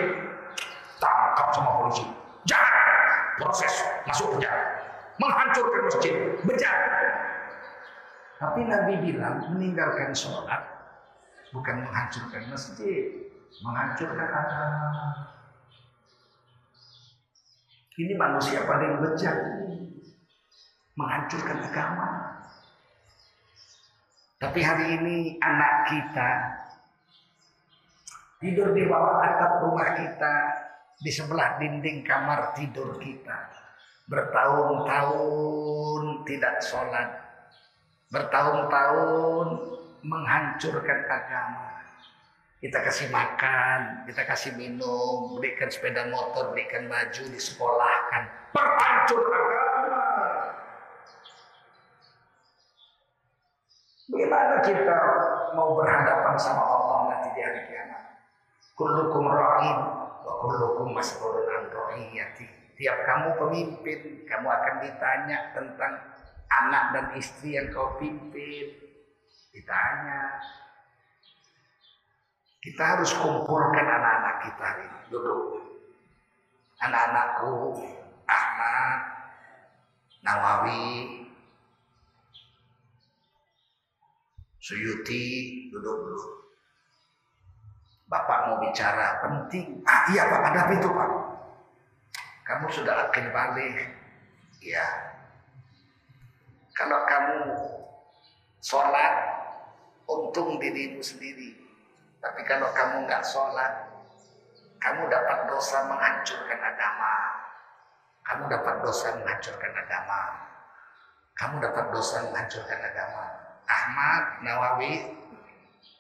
[0.99, 2.03] Tangkap sama polisi.
[2.43, 2.75] Jangan
[3.39, 4.63] proses masuk penjara.
[5.15, 6.91] Menghancurkan masjid, berjalan.
[8.39, 10.79] Tapi Nabi bilang meninggalkan sholat
[11.51, 13.31] bukan menghancurkan masjid,
[13.65, 14.95] menghancurkan agama.
[17.99, 19.37] Ini manusia paling bejat,
[20.95, 22.07] menghancurkan agama.
[24.39, 26.29] Tapi hari ini anak kita
[28.39, 30.35] tidur di bawah atap rumah kita,
[31.03, 33.35] di sebelah dinding kamar tidur kita,
[34.07, 37.19] bertahun-tahun tidak sholat,
[38.15, 39.47] bertahun-tahun
[40.07, 41.83] menghancurkan agama.
[42.63, 48.55] Kita kasih makan, kita kasih minum, berikan sepeda motor, berikan baju, disekolahkan.
[48.55, 49.79] Berhancur agama.
[54.09, 54.97] Bagaimana kita
[55.57, 58.03] mau berhadapan sama Allah nanti di hari kiamat?
[58.77, 59.77] Kullukum ra'in
[60.21, 61.63] wa kullukum mas'ulun an
[62.79, 65.99] Tiap kamu pemimpin, kamu akan ditanya tentang
[66.47, 68.71] anak dan istri yang kau pimpin.
[69.51, 70.39] Ditanya.
[72.63, 74.99] Kita harus kumpulkan anak-anak kita ini.
[75.11, 75.59] Duduk.
[76.79, 77.83] Anak-anakku
[78.23, 78.99] Ahmad
[80.23, 81.18] Nawawi
[84.59, 85.23] Suyuti
[85.71, 86.23] duduk dulu
[88.09, 91.09] Bapak mau bicara penting ah iya Pak ada itu Pak
[92.45, 93.75] kamu sudah akan balik
[94.59, 95.09] ya
[96.79, 97.39] kalau kamu
[98.63, 99.13] sholat,
[100.07, 101.59] untung dirimu sendiri.
[102.23, 103.83] Tapi kalau kamu nggak sholat,
[104.79, 107.15] kamu dapat dosa menghancurkan agama.
[108.23, 110.21] Kamu dapat dosa menghancurkan agama.
[111.35, 113.25] Kamu dapat dosa menghancurkan agama.
[113.69, 114.93] Ahmad Nawawi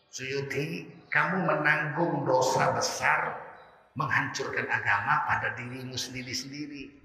[0.09, 3.37] Suyuti, kamu menanggung dosa besar
[3.93, 6.97] menghancurkan agama pada dirimu sendiri-sendiri.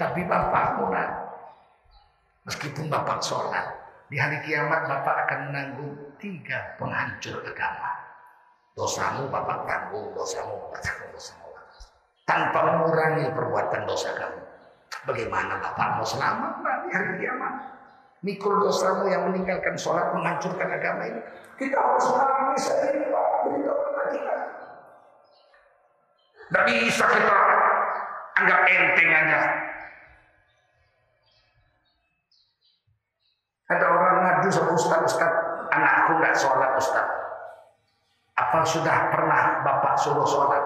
[0.00, 1.28] Tapi bapakmu nak
[2.48, 3.76] Meskipun Bapak sholat,
[4.08, 7.92] di hari kiamat Bapak akan menanggung tiga penghancur agama.
[8.72, 11.44] Dosamu Bapak tanggung, dosamu Bapak tanggung, dosamu
[12.24, 14.40] Tanpa mengurangi perbuatan dosa kamu.
[15.04, 17.77] Bagaimana Bapak mau selamat di hari kiamat?
[18.18, 21.22] Mikul dosamu yang meninggalkan sholat menghancurkan agama ini.
[21.54, 23.26] Kita harus nangis ini Pak.
[23.46, 24.34] Beritahu kita.
[26.48, 27.36] Tidak bisa kita
[28.42, 29.40] anggap enteng aja.
[33.68, 35.32] Ada orang ngadu sama Ustaz, Ustaz,
[35.70, 37.06] anakku nggak sholat Ustaz.
[38.38, 40.64] Apa sudah pernah Bapak suruh sholat?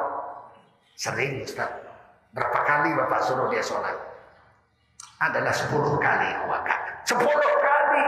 [0.94, 1.68] Sering Ustaz.
[2.30, 3.96] Berapa kali Bapak suruh dia sholat?
[5.18, 6.71] Adalah sepuluh kali wakak.
[7.02, 8.04] Sepuluh kali.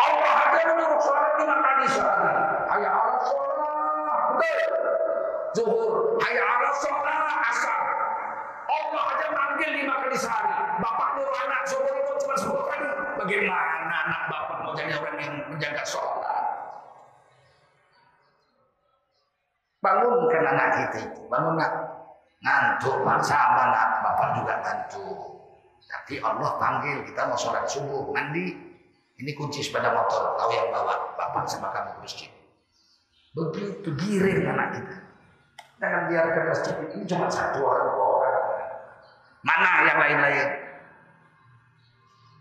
[0.00, 2.34] Allah ada menyuruh sholat lima kali sehari.
[2.68, 3.58] Ayah Allah sholat.
[5.50, 7.80] zuhur, hayya ala sholat, asar.
[8.70, 10.52] Allah aja manggil lima kali sehari.
[10.84, 12.86] Bapak nyuruh anak zuhur itu cuma sepuluh kali.
[13.24, 16.44] Bagaimana anak bapak mau jadi orang yang menjaga sholat?
[19.80, 21.72] Bangunkan anak kita itu, bangun nak.
[22.40, 25.39] Ngantuk, sama nak, bapak juga ngantuk.
[25.90, 28.54] Tapi Allah panggil kita mau sholat subuh, mandi.
[29.20, 32.30] Ini kunci sepeda motor, tahu yang bawa bapak sama kamu ke masjid.
[33.36, 34.96] Begitu giring anak kita.
[35.76, 38.36] Jangan biarkan masjid ini cuma satu orang, dua orang.
[39.44, 40.48] Mana yang lain-lain?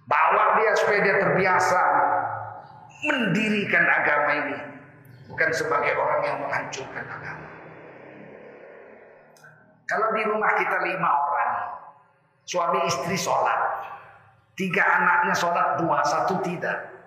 [0.07, 1.81] Bawa dia supaya dia terbiasa
[3.11, 4.57] mendirikan agama ini.
[5.29, 7.47] Bukan sebagai orang yang menghancurkan agama.
[9.85, 11.28] Kalau di rumah kita lima orang,
[12.49, 13.61] suami istri sholat,
[14.57, 16.97] tiga anaknya sholat, dua, satu tidak.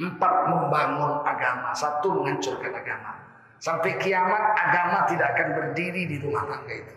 [0.00, 3.20] Empat membangun agama, satu menghancurkan agama.
[3.60, 6.94] Sampai kiamat agama tidak akan berdiri di rumah tangga itu.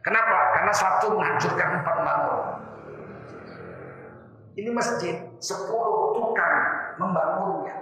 [0.00, 0.56] Kenapa?
[0.56, 2.40] Karena satu menghancurkan empat bangun.
[4.56, 6.56] Ini masjid, sepuluh tukang
[6.96, 7.76] membangunnya.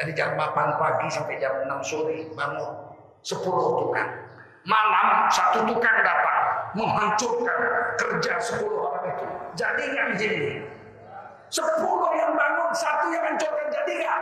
[0.00, 2.72] Dari jam 8 pagi sampai jam 6 sore bangun.
[3.20, 4.10] Sepuluh tukang.
[4.64, 6.43] Malam satu tukang datang
[6.74, 7.60] menghancurkan
[7.98, 9.26] kerja sepuluh orang itu.
[9.54, 10.42] Jadi nggak di sini?
[11.50, 14.20] Sepuluh yang bangun, satu yang hancurkan jadi nggak?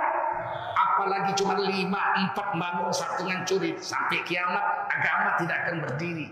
[0.77, 3.77] Apalagi cuma lima, empat bangun, satu ngancurin.
[3.81, 6.29] Sampai kiamat agama tidak akan berdiri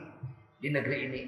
[0.61, 1.23] di negeri ini.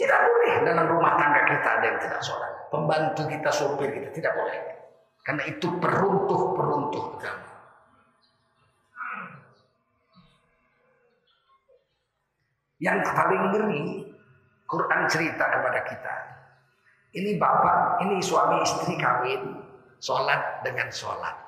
[0.00, 2.50] Tidak boleh dalam rumah tangga kita ada yang tidak sholat.
[2.72, 4.58] Pembantu kita, sopir kita tidak boleh.
[5.22, 7.51] Karena itu peruntuh-peruntuh agama.
[12.82, 13.84] Yang paling ngeri,
[14.66, 16.16] Quran cerita kepada kita.
[17.14, 19.62] Ini bapak, ini suami istri kawin,
[20.02, 21.38] sholat dengan sholat.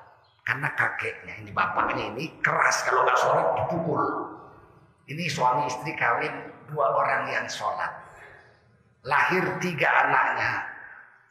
[0.47, 4.03] Karena kakeknya, ini bapaknya ini keras kalau nggak sholat dipukul.
[5.11, 6.31] Ini suami istri kawin
[6.71, 7.91] dua orang yang sholat.
[9.03, 10.71] Lahir tiga anaknya.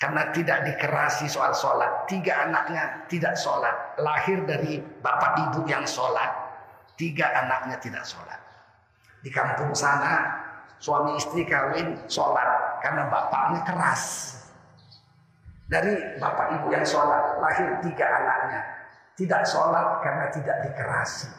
[0.02, 2.05] Karena tidak dikerasi soal sholat.
[2.11, 3.96] Tiga anaknya tidak sholat.
[3.96, 6.28] Lahir dari bapak ibu yang sholat.
[6.98, 8.43] Tiga anaknya tidak sholat.
[9.24, 10.28] Di kampung sana
[10.76, 12.84] suami istri kawin sholat.
[12.84, 14.02] Karena bapaknya keras.
[15.64, 17.40] Dari bapak ibu yang sholat.
[17.40, 18.60] Lahir tiga anaknya.
[19.16, 21.32] Tidak sholat karena tidak dikerasi.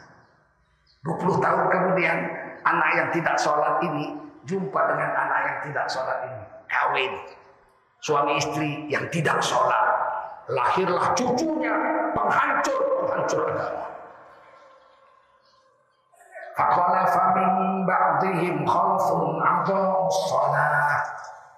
[1.06, 2.18] 20 tahun kemudian
[2.66, 6.42] anak yang tidak sholat ini jumpa dengan anak yang tidak sholat ini.
[6.66, 7.12] Kawin.
[8.02, 9.86] Suami istri yang tidak sholat.
[10.50, 11.74] Lahirlah cucunya
[12.14, 13.86] penghancur, penghancur agama.
[16.56, 21.04] Fakhalafa min ba'dihim khalfun adaa'u shalah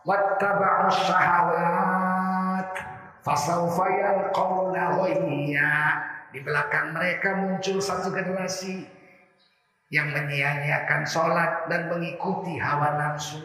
[0.02, 2.72] wattaba'u syahawat
[3.22, 5.72] fasawfa yalqawna ghayya
[6.34, 8.90] di belakang mereka muncul satu generasi
[9.88, 13.40] yang menyia-nyiakan sholat dan mengikuti hawa nafsu.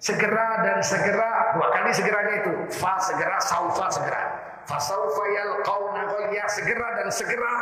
[0.00, 2.54] Segera dan segera, dua kali segeranya itu.
[2.72, 4.22] Fa segera, saufa segera.
[4.64, 7.52] Fa saufa yalqawna ghayya segera dan segera.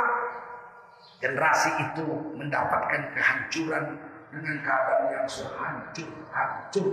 [1.19, 2.07] Generasi itu
[2.39, 3.85] mendapatkan kehancuran
[4.31, 6.87] dengan keadaan yang sehancur-hancur.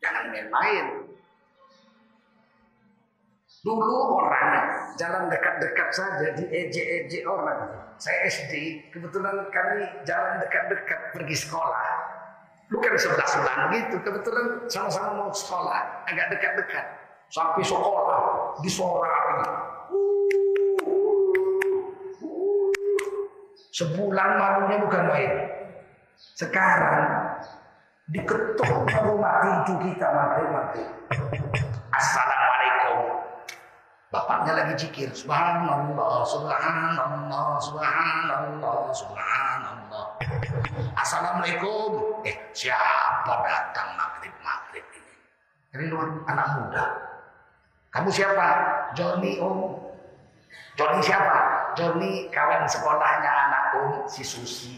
[0.00, 0.86] Jangan main-main.
[3.66, 7.66] Dulu orang jalan dekat-dekat saja diejek-ejek orang.
[7.98, 11.86] Saya SD, kebetulan kami jalan dekat-dekat pergi sekolah.
[12.70, 16.86] Bukan sebelah-sebelah gitu, kebetulan sama-sama mau sekolah, agak dekat-dekat.
[17.26, 18.15] Sampai sekolah,
[18.64, 19.44] disoraki.
[23.76, 25.32] Sebulan malunya bukan main.
[26.16, 27.36] Sekarang
[28.08, 30.88] diketuk rumah tinju kita maghrib-maghrib.
[31.92, 33.20] Assalamualaikum.
[34.08, 35.12] Bapaknya lagi zikir.
[35.12, 40.06] Subhanallah, subhanallah, subhanallah, subhanallah.
[40.96, 42.24] Assalamualaikum.
[42.24, 45.12] Eh, siapa datang maghrib-maghrib ini?
[45.76, 47.05] Ini luar anak muda.
[47.96, 48.48] Kamu siapa?
[48.92, 49.72] Joni Om.
[50.76, 51.72] Joni siapa?
[51.72, 54.76] Joni kawan sekolahnya anak Om, si Susi.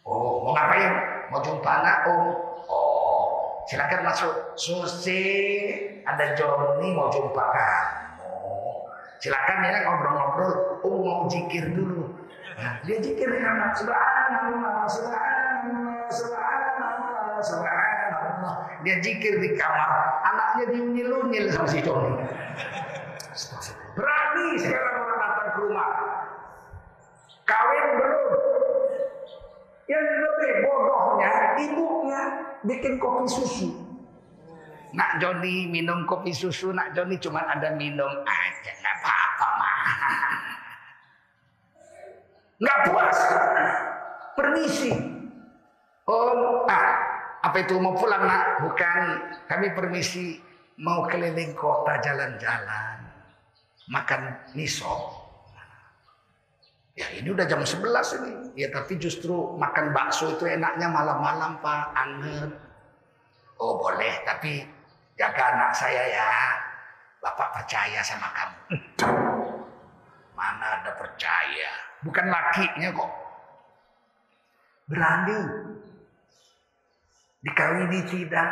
[0.00, 0.92] Oh, mau ngapain?
[1.28, 2.24] Mau jumpa anak Om.
[2.72, 4.32] Oh, silakan masuk.
[4.56, 5.20] Susi,
[6.08, 8.00] ada Joni mau jumpa kamu.
[9.20, 10.52] Silakan ya ngobrol-ngobrol.
[10.88, 12.16] Oh mau jikir dulu.
[12.56, 13.76] Nah, dia jikir di kamar.
[13.76, 18.54] Subhanallah, subhanallah, subhanallah, subhanallah.
[18.82, 20.21] Dia jikir di kamar.
[20.32, 22.24] Anaknya diunyil-unyil sama si Joni.
[23.92, 25.90] Berani sekarang orang datang ke rumah.
[27.44, 28.30] Kawin belum.
[29.92, 31.30] Yang lebih bodohnya,
[31.60, 32.22] ibunya
[32.64, 33.68] bikin kopi susu.
[34.96, 39.80] Nak Joni minum kopi susu, nak Joni cuma ada minum aja, nggak apa-apa mah.
[42.56, 43.18] Nggak puas.
[44.32, 44.92] Permisi.
[46.08, 47.11] Oh, ah,
[47.42, 48.62] apa itu mau pulang nak?
[48.62, 49.02] Bukan,
[49.50, 50.38] kami permisi
[50.78, 53.02] mau keliling kota jalan-jalan,
[53.90, 55.18] makan miso.
[56.92, 58.32] Ya ini udah jam 11 ini.
[58.62, 62.52] Ya tapi justru makan bakso itu enaknya malam-malam Pak, anget.
[63.58, 64.62] Oh boleh, tapi
[65.18, 66.30] jaga anak saya ya.
[67.22, 68.58] Bapak percaya sama kamu.
[70.34, 71.70] Mana ada percaya.
[72.02, 73.10] Bukan lakinya kok.
[74.90, 75.38] Berani.
[77.42, 78.48] Dikawini tidak.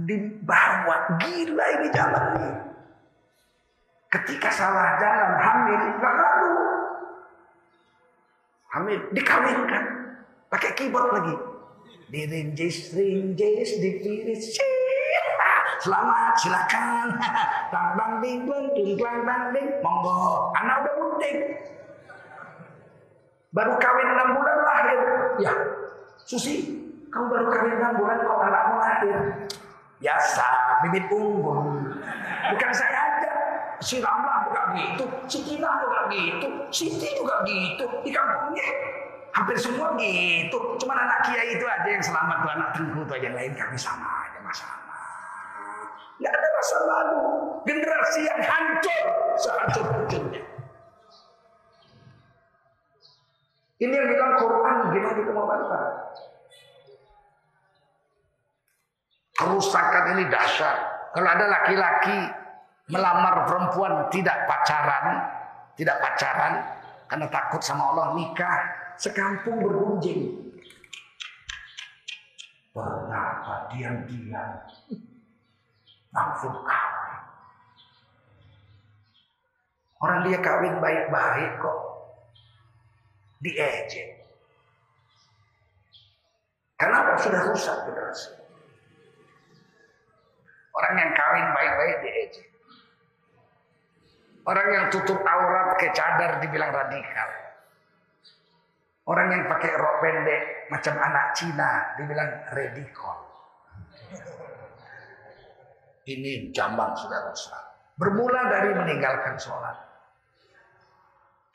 [0.00, 1.20] Dibawa.
[1.20, 2.50] Gila ini jalan ini.
[4.08, 5.82] Ketika salah jalan hamil.
[6.00, 6.50] Gak lalu.
[8.72, 9.00] Hamil.
[9.12, 9.84] Dikawinkan.
[10.50, 11.36] Pakai keyboard lagi.
[12.10, 14.58] Dirinjis, rinjis, dipiris.
[15.80, 17.16] Selamat, silakan.
[17.72, 19.68] Tang bang ding bang ding klang bang ding.
[19.80, 21.38] Monggo, anak udah bunting.
[23.50, 25.00] Baru kawin enam bulan lahir.
[25.40, 25.52] Ya,
[26.20, 26.76] Susi,
[27.10, 29.18] kamu baru kawin enam bulan kok anakmu lahir.
[30.00, 30.48] Biasa,
[30.86, 31.58] bibit unggul.
[32.54, 33.32] Bukan saya aja.
[33.80, 37.84] Si Rama juga gitu, si Tina juga gitu, Siti juga gitu.
[38.04, 38.66] Di kampungnya
[39.32, 40.58] hampir semua gitu.
[40.76, 44.28] Cuma anak kiai itu aja yang selamat tuh anak tengku tuh yang lain kami sama
[44.28, 44.84] aja masalah.
[46.20, 47.22] Nggak ada rasa malu.
[47.64, 49.04] Generasi yang hancur
[49.40, 50.44] sehancur-hancurnya.
[53.80, 56.09] Ini yang bilang Quran gimana kita mau bantah.
[59.40, 60.76] Kerusakan ini dahsyat.
[61.16, 62.18] Kalau ada laki-laki
[62.92, 65.24] melamar perempuan tidak pacaran,
[65.80, 66.60] tidak pacaran
[67.08, 68.58] karena takut sama Allah nikah,
[69.00, 70.52] sekampung bergunjing.
[72.76, 74.60] Berapa diam-diam
[76.12, 77.20] langsung kawin.
[80.04, 81.80] Orang dia kawin baik-baik kok.
[83.40, 84.20] Diejek.
[86.76, 88.39] Kenapa sudah rusak generasi?
[90.70, 92.48] Orang yang kawin baik-baik diejek.
[94.46, 97.30] Orang yang tutup aurat ke cadar dibilang radikal.
[99.10, 103.18] Orang yang pakai rok pendek macam anak Cina dibilang radikal.
[106.06, 107.62] Ini jambang sudah rusak.
[108.00, 109.76] Bermula dari meninggalkan sholat.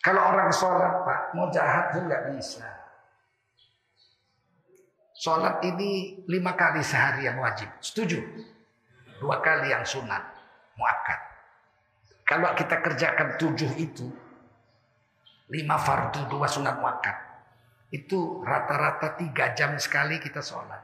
[0.05, 2.69] Kalau orang sholat pak, mau jahat pun nggak bisa.
[5.17, 7.71] Sholat ini lima kali sehari yang wajib.
[7.81, 8.21] Setuju?
[9.19, 10.23] Dua kali yang sunat.
[10.75, 11.19] Muakkad.
[12.25, 14.09] Kalau kita kerjakan tujuh itu,
[15.53, 17.15] lima fardu, dua sunat muakkad.
[17.93, 20.81] Itu rata-rata tiga jam sekali kita sholat.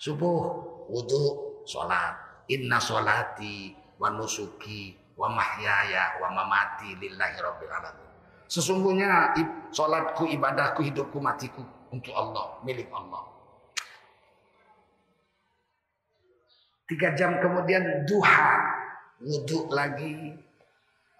[0.00, 0.40] Subuh,
[0.88, 2.46] wudhu, sholat.
[2.48, 8.08] Inna sholati wa nusuki wa mahyaya wa mamati lillahi rabbil alamin.
[8.50, 9.36] Sesungguhnya
[9.70, 11.62] sholatku, ibadahku, hidupku, matiku
[11.92, 13.22] untuk Allah, milik Allah.
[16.90, 18.66] Tiga jam kemudian duha,
[19.22, 20.34] wudhu lagi,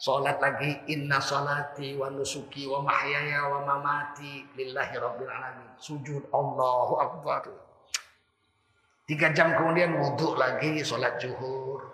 [0.03, 5.71] sholat lagi, inna sholati wa nusuki wa mahyaya wa mamati lillahi rabbil alamin.
[5.79, 7.47] Sujud Allahu Akbar.
[9.07, 11.87] Tiga jam kemudian wudhu lagi, sholat zuhur.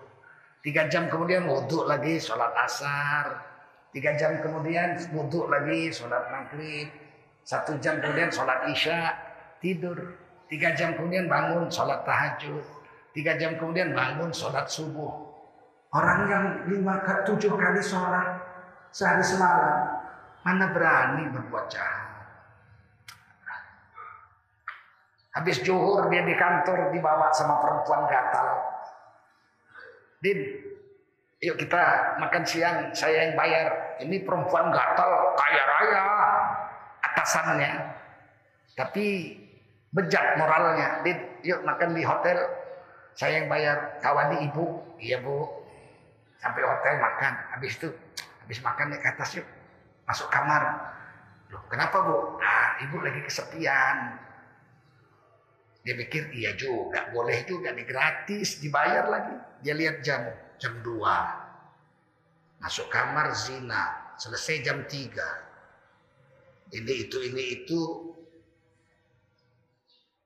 [0.65, 3.45] Tiga jam kemudian wudhu lagi, sholat asar.
[3.93, 6.89] Tiga jam kemudian wudhu lagi, sholat maghrib.
[7.45, 9.13] Satu jam kemudian sholat isya,
[9.61, 10.17] tidur.
[10.49, 12.76] Tiga jam kemudian bangun, sholat tahajud.
[13.17, 15.09] Tiga jam kemudian bangun, sholat subuh.
[15.89, 18.37] Orang yang lima tujuh kali sholat
[18.93, 20.05] sehari semalam,
[20.45, 22.05] mana berani berbuat jahat?
[25.33, 28.47] Habis juhur dia di kantor dibawa sama perempuan gatal.
[30.21, 30.41] Din,
[31.41, 33.97] yuk kita makan siang, saya yang bayar.
[34.01, 36.05] Ini perempuan gatal, kaya raya,
[37.01, 37.73] atasannya.
[38.77, 39.37] Tapi
[39.93, 41.01] bejat moralnya.
[41.01, 42.66] Din, yuk makan di hotel,
[43.17, 43.97] saya yang bayar.
[44.05, 44.65] Kawan di ibu,
[45.01, 45.49] iya bu.
[46.37, 47.89] Sampai hotel makan, habis itu,
[48.45, 49.49] habis makan naik ke atas yuk.
[50.05, 50.93] Masuk kamar.
[51.49, 52.37] Loh, kenapa bu?
[52.39, 54.21] Ah, ibu lagi kesepian.
[55.81, 59.33] Dia pikir iya juga, boleh juga nih gratis, dibayar lagi.
[59.65, 60.19] Dia lihat jam,
[60.61, 62.59] jam 2.
[62.61, 66.75] Masuk kamar zina, selesai jam 3.
[66.75, 67.81] Ini itu, ini itu.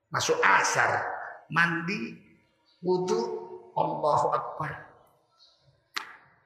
[0.08, 1.06] Masuk asar,
[1.52, 2.29] mandi,
[2.84, 3.20] wudhu,
[3.76, 4.72] Allahu Akbar.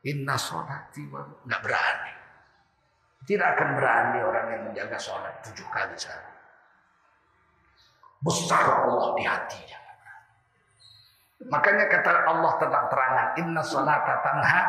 [0.04, 2.12] Inna sholati wa nggak berani.
[3.24, 6.34] Tidak akan berani orang yang menjaga sholat tujuh kali sehari
[8.24, 9.78] besar Allah di hatinya.
[11.44, 14.62] Makanya kata Allah terang-terangan, Inna salata tanha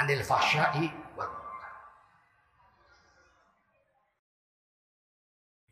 [0.00, 0.88] anil fahsyai